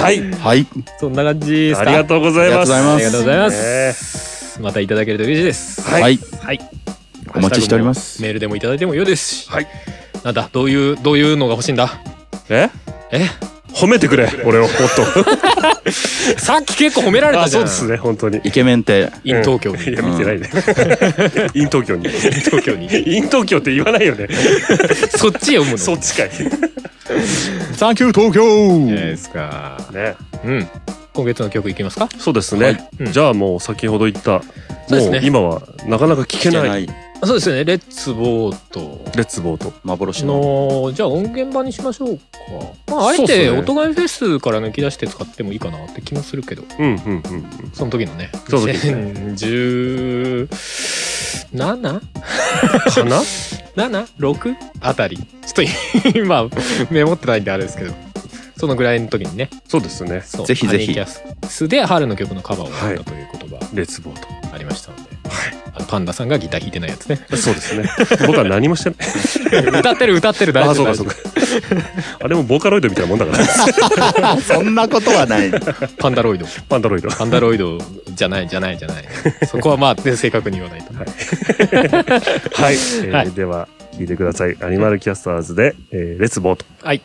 [0.00, 0.30] はい。
[0.32, 0.66] はい。
[0.98, 1.82] そんな感じですか？
[1.82, 2.72] ありがとうございます。
[2.72, 3.92] あありがとうございまね。
[3.92, 5.82] すまたいただけると嬉しいです。
[5.82, 6.02] はい。
[6.02, 6.18] はい。
[6.42, 6.60] はい。
[7.34, 8.22] お待ちしております。
[8.22, 9.50] メールでもいただいてもよいですし。
[9.50, 9.66] はい。
[10.24, 12.00] なんだどういうどういうのが欲しいんだ？
[12.48, 12.70] え？
[13.12, 13.26] え？
[13.72, 15.04] 褒めてくれ俺をもっと。
[16.38, 18.40] さっき結構褒められたじゃあそうんですね本当に。
[18.42, 19.12] イケメンって。
[19.22, 19.82] イン東京に。
[19.84, 20.50] いや見てないね。
[21.54, 22.08] in 東京に。
[22.08, 22.86] 東京に。
[22.86, 24.28] in 東京って言わないよね。
[25.16, 25.78] そっち読むの？
[25.78, 26.30] そっちかい
[27.74, 29.78] Thank you 東京ですか。
[29.92, 30.16] ね。
[30.44, 30.68] うん。
[31.12, 32.08] 今月の曲いきますか？
[32.18, 32.88] そうですね、はい。
[33.00, 33.12] うん。
[33.12, 34.40] じゃあもう先ほど言った
[34.86, 35.18] そうですね。
[35.18, 36.84] もう今はなかなか聞けない。
[36.84, 37.10] 聞けない。
[37.22, 37.64] あそうですね。
[37.64, 39.04] レッツボート。
[39.14, 39.74] レッツボート。
[39.84, 40.84] 幻の。
[40.84, 42.22] のじゃあ音源版にしましょうか。
[42.86, 43.44] まああえそうっすね。
[43.44, 46.62] て音楽フェスから抜き出して使ってもいいかなって気もするけど。
[46.78, 47.22] うんうんうんうん。
[47.74, 48.30] その時のね。
[48.48, 50.48] その時2017
[52.94, 53.20] かな
[53.88, 54.54] ?7?6?
[54.80, 55.16] あたり。
[55.16, 55.62] ちょっと
[56.18, 56.48] 今
[56.90, 57.94] メモってないんであれですけど。
[58.58, 59.48] そのぐらいの時にね。
[59.66, 60.22] そうですね。
[60.24, 60.46] そう。
[60.46, 60.92] ぜひぜひ。
[60.92, 64.28] ハニーキャスで春の曲のカバーをやったという言葉レッツボート。
[64.52, 64.92] ありました
[65.88, 67.16] パンダさんがギター弾いてないやつね。
[67.36, 67.88] そうですね。
[68.26, 69.80] 僕は何もしてない。
[69.80, 71.86] 歌ってる歌ってる大あ丈夫そうかそうか。
[72.22, 74.36] あれもボーカロイドみたいなもんだから。
[74.38, 75.50] そんなことはない。
[75.98, 76.46] パンダロイド。
[76.68, 77.08] パンダロイド。
[77.10, 77.78] パンダロイド
[78.08, 79.04] じゃないじゃないじゃない。
[79.46, 83.30] そこはまあ、ね、正確に言わないと、はい、えーはい。
[83.32, 84.56] では聞いてください。
[84.62, 86.64] アニマルキャスターズで、えーレッツボート。
[86.82, 87.02] はいい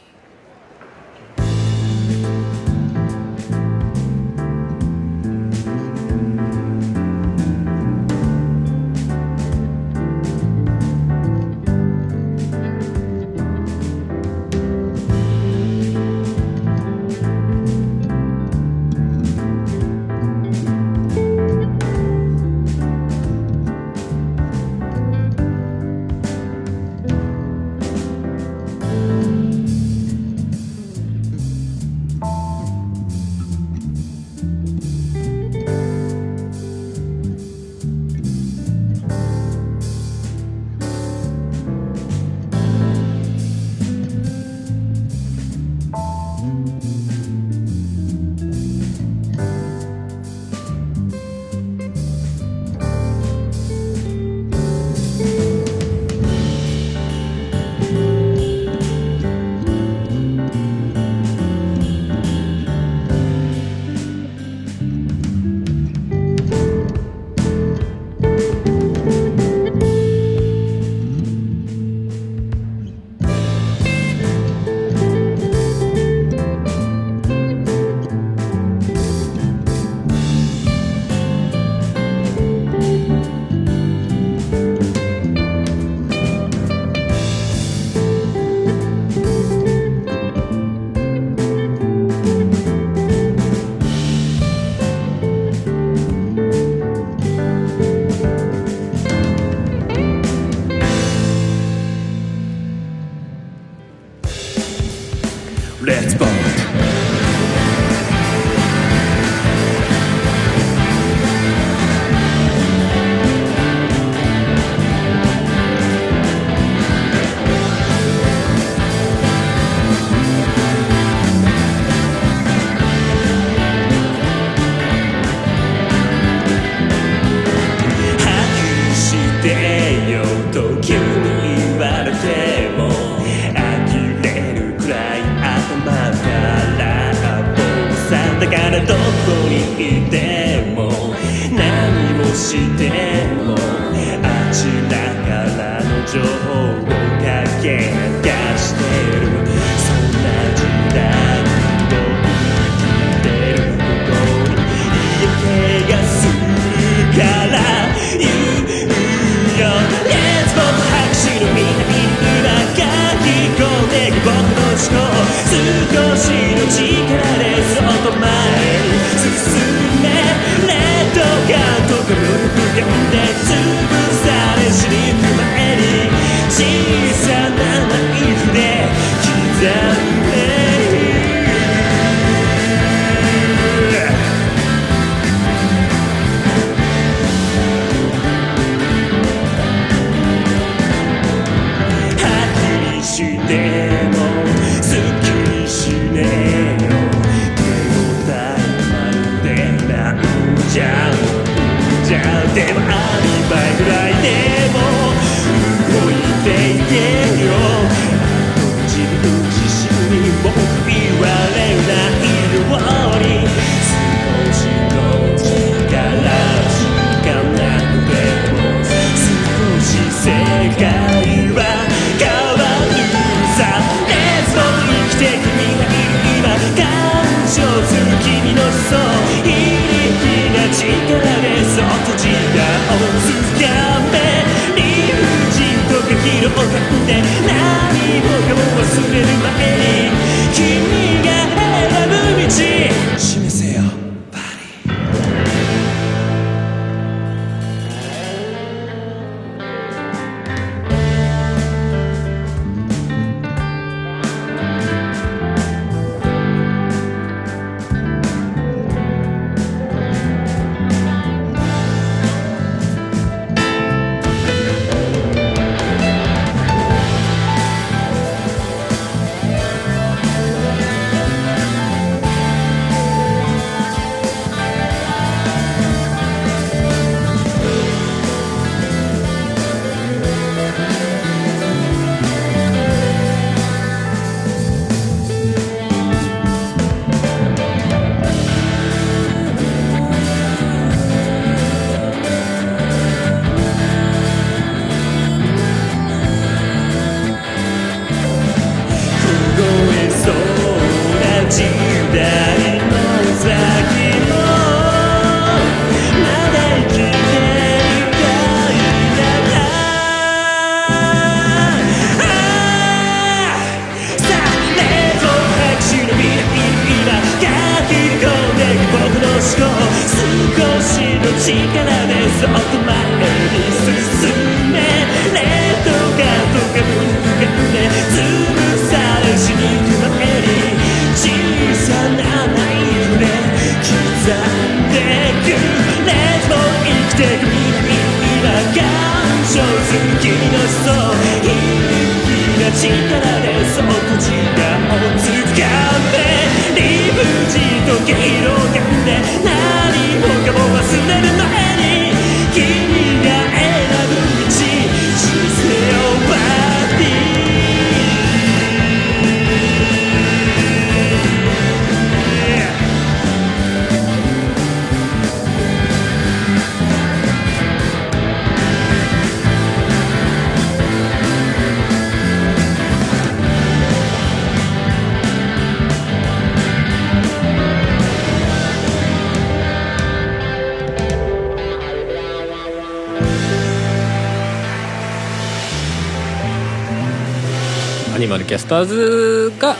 [388.46, 389.76] ルキャスターズが、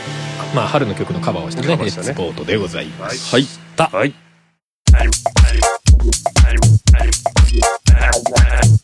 [0.54, 2.10] まあ、春の曲のカバーをしたね、カバーしたね。
[2.10, 3.34] エスポートでございます。
[3.34, 3.46] はい。
[3.78, 4.14] はい。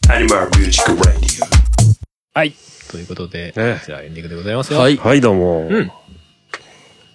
[0.09, 1.44] アニマルミュージックレディオ
[2.35, 2.55] はい。
[2.91, 3.83] ということで、ね。
[3.85, 4.78] じゃあエンディングでございますよ。
[4.78, 4.97] はい。
[4.97, 5.91] はいどうも、うん。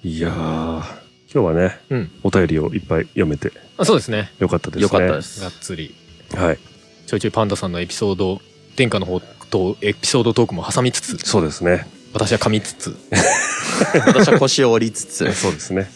[0.04, 0.84] いやー今
[1.30, 2.12] 日はねうん。
[2.24, 3.52] お便りをいっぱい読めて。
[3.78, 4.32] あそうですね。
[4.40, 4.82] よかったですね。
[4.84, 5.42] よかったです。
[5.42, 5.96] がっつり。
[6.36, 6.60] はい。
[7.06, 8.42] ちょいちょいパンダさんのエピソード、
[8.76, 11.88] 天下の方とエピソードトークも挟みつつ、そうですね
[12.18, 12.96] 私は噛みつつ、
[14.08, 15.32] 私は腰を折りつつ。
[15.34, 15.88] そうですね。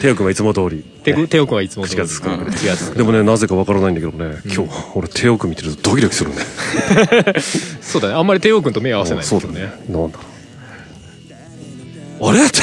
[0.00, 0.84] テオ君はいつも通り。
[1.02, 2.02] 手手をくんはいつも通り。
[2.02, 2.06] 口
[2.66, 2.96] がつく。
[2.96, 6.36] でもねなぜかわからないんだけどね、今日俺テオ君見てるとドキドキするね。
[7.82, 8.14] そうだね。
[8.14, 9.66] あんまりテオくんと目合わせないんですよそうだね。
[9.66, 9.72] ね。
[9.88, 10.24] なんだろ
[12.20, 12.28] う。
[12.30, 12.44] あれ？
[12.46, 12.60] っ て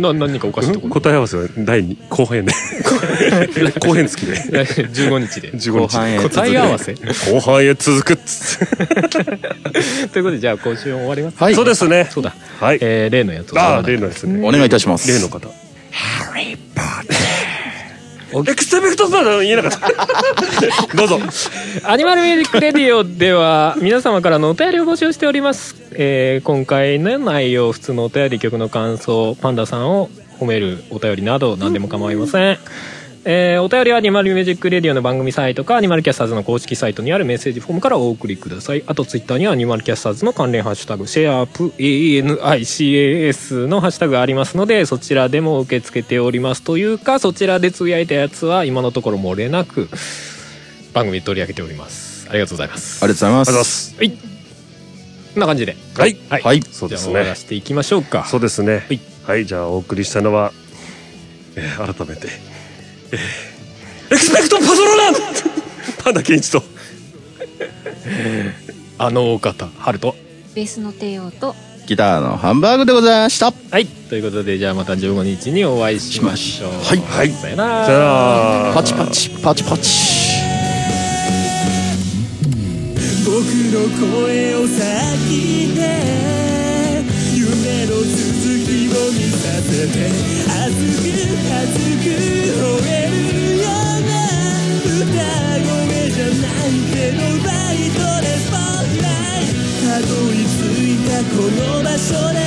[0.00, 0.88] なな何かおかしいとこ？
[0.88, 2.52] ろ答え合わせは第2後編で
[3.80, 4.36] 後編付きで。
[4.36, 5.52] 15日で。
[5.52, 5.70] 15日。
[5.70, 6.18] 後半へ。
[6.22, 6.92] 答え合わせ。
[6.94, 8.58] 後半へ続くっつ。
[8.64, 11.36] ってということでじゃあ今週も終わります。
[11.42, 11.54] はい。
[11.54, 12.08] そうですね。
[12.10, 12.78] そうだ、はい。
[12.80, 13.58] えー例のやつを。
[13.58, 14.46] ああ例のやつね。
[14.46, 15.08] お願いいたします。
[15.10, 15.48] 例の方
[18.30, 20.92] エクスペクトスだ言えなかった。
[20.96, 21.18] どうぞ。
[21.84, 32.58] アニマルミュージックレディオでは皆様からのお便りを募集しております、えー今回の内容普通のお便り曲の感想パンダさんを褒めるお便りなど何でも構いません、
[33.24, 38.84] えーお便りはアニマルミュージックレディオの番組サイトかアニマルキャスターズの公式サイトにあるメッセージフォームからお送りください。
[38.86, 49.88] あとツイッターにはアニマルキャスターズの関連ハッシュタグシェアープ ANICAS のハッシュタグがありますのでそちらでも受け付けておりますというかそちらでつぶやいたやつは今のところ漏れなく
[50.94, 52.28] 番組で取り上げております。
[52.30, 53.04] ありがとうございます。
[53.04, 53.96] ありがとうございます。
[53.96, 54.10] はい。
[54.10, 54.16] こ
[55.36, 55.76] んな感じで。
[55.96, 56.16] はい。
[56.28, 56.62] はい、はい。
[56.62, 57.34] そうですね。
[57.34, 58.24] せていきましょうか。
[58.26, 58.84] そうですね。
[58.88, 59.00] はい。
[59.24, 59.46] はい。
[59.46, 60.52] じゃあお送りしたのは、
[61.56, 62.28] えー改めて、
[63.12, 63.16] え
[64.10, 65.14] ーエクスペクトパトローラン
[66.04, 66.62] パンダケンイチと。
[68.98, 70.16] あのお方ハルト。
[70.54, 71.54] ベースの帝王と。
[71.86, 73.52] ギターのハンバーグでございました。
[73.70, 73.86] はい。
[73.86, 76.70] ということでじゃあまた15日にお会いしましょう。
[76.84, 76.98] はい。
[76.98, 77.30] はい。
[77.30, 78.72] さよなら。
[78.74, 79.90] パチパチパチパチ。
[83.24, 86.47] 僕の声を先で
[88.98, 93.14] を見させて熱く熱く吠える
[93.58, 94.10] ような
[94.82, 95.14] 歌
[95.62, 98.58] 声じゃないけどバイトでスポッ
[98.98, 99.06] トラ
[99.38, 99.62] イト。
[99.86, 102.38] たどり着いたこの場所で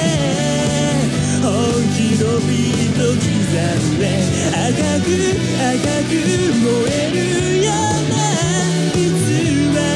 [1.41, 1.47] 本
[1.95, 4.03] 気のビート刻んで
[4.51, 5.09] 赤く
[5.55, 5.79] 赤
[6.09, 8.13] く燃えるような
[8.93, 8.99] 偽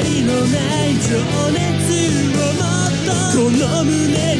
[0.04, 1.08] りのない情
[1.52, 1.60] 熱
[2.40, 3.12] をもっと。
[3.36, 4.35] この胸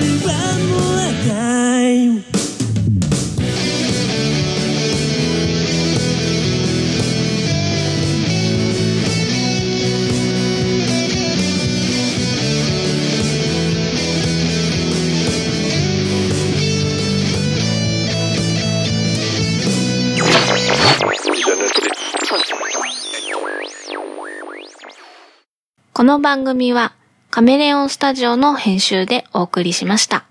[26.06, 26.94] の番組は
[27.32, 30.26] カメレオンスタジオの編集でお送りしました。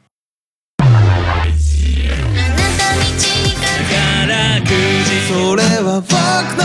[5.28, 6.64] それは僕の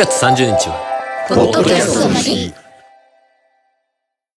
[0.00, 1.26] 月30日は。
[1.28, 2.54] ポッドキャストの日。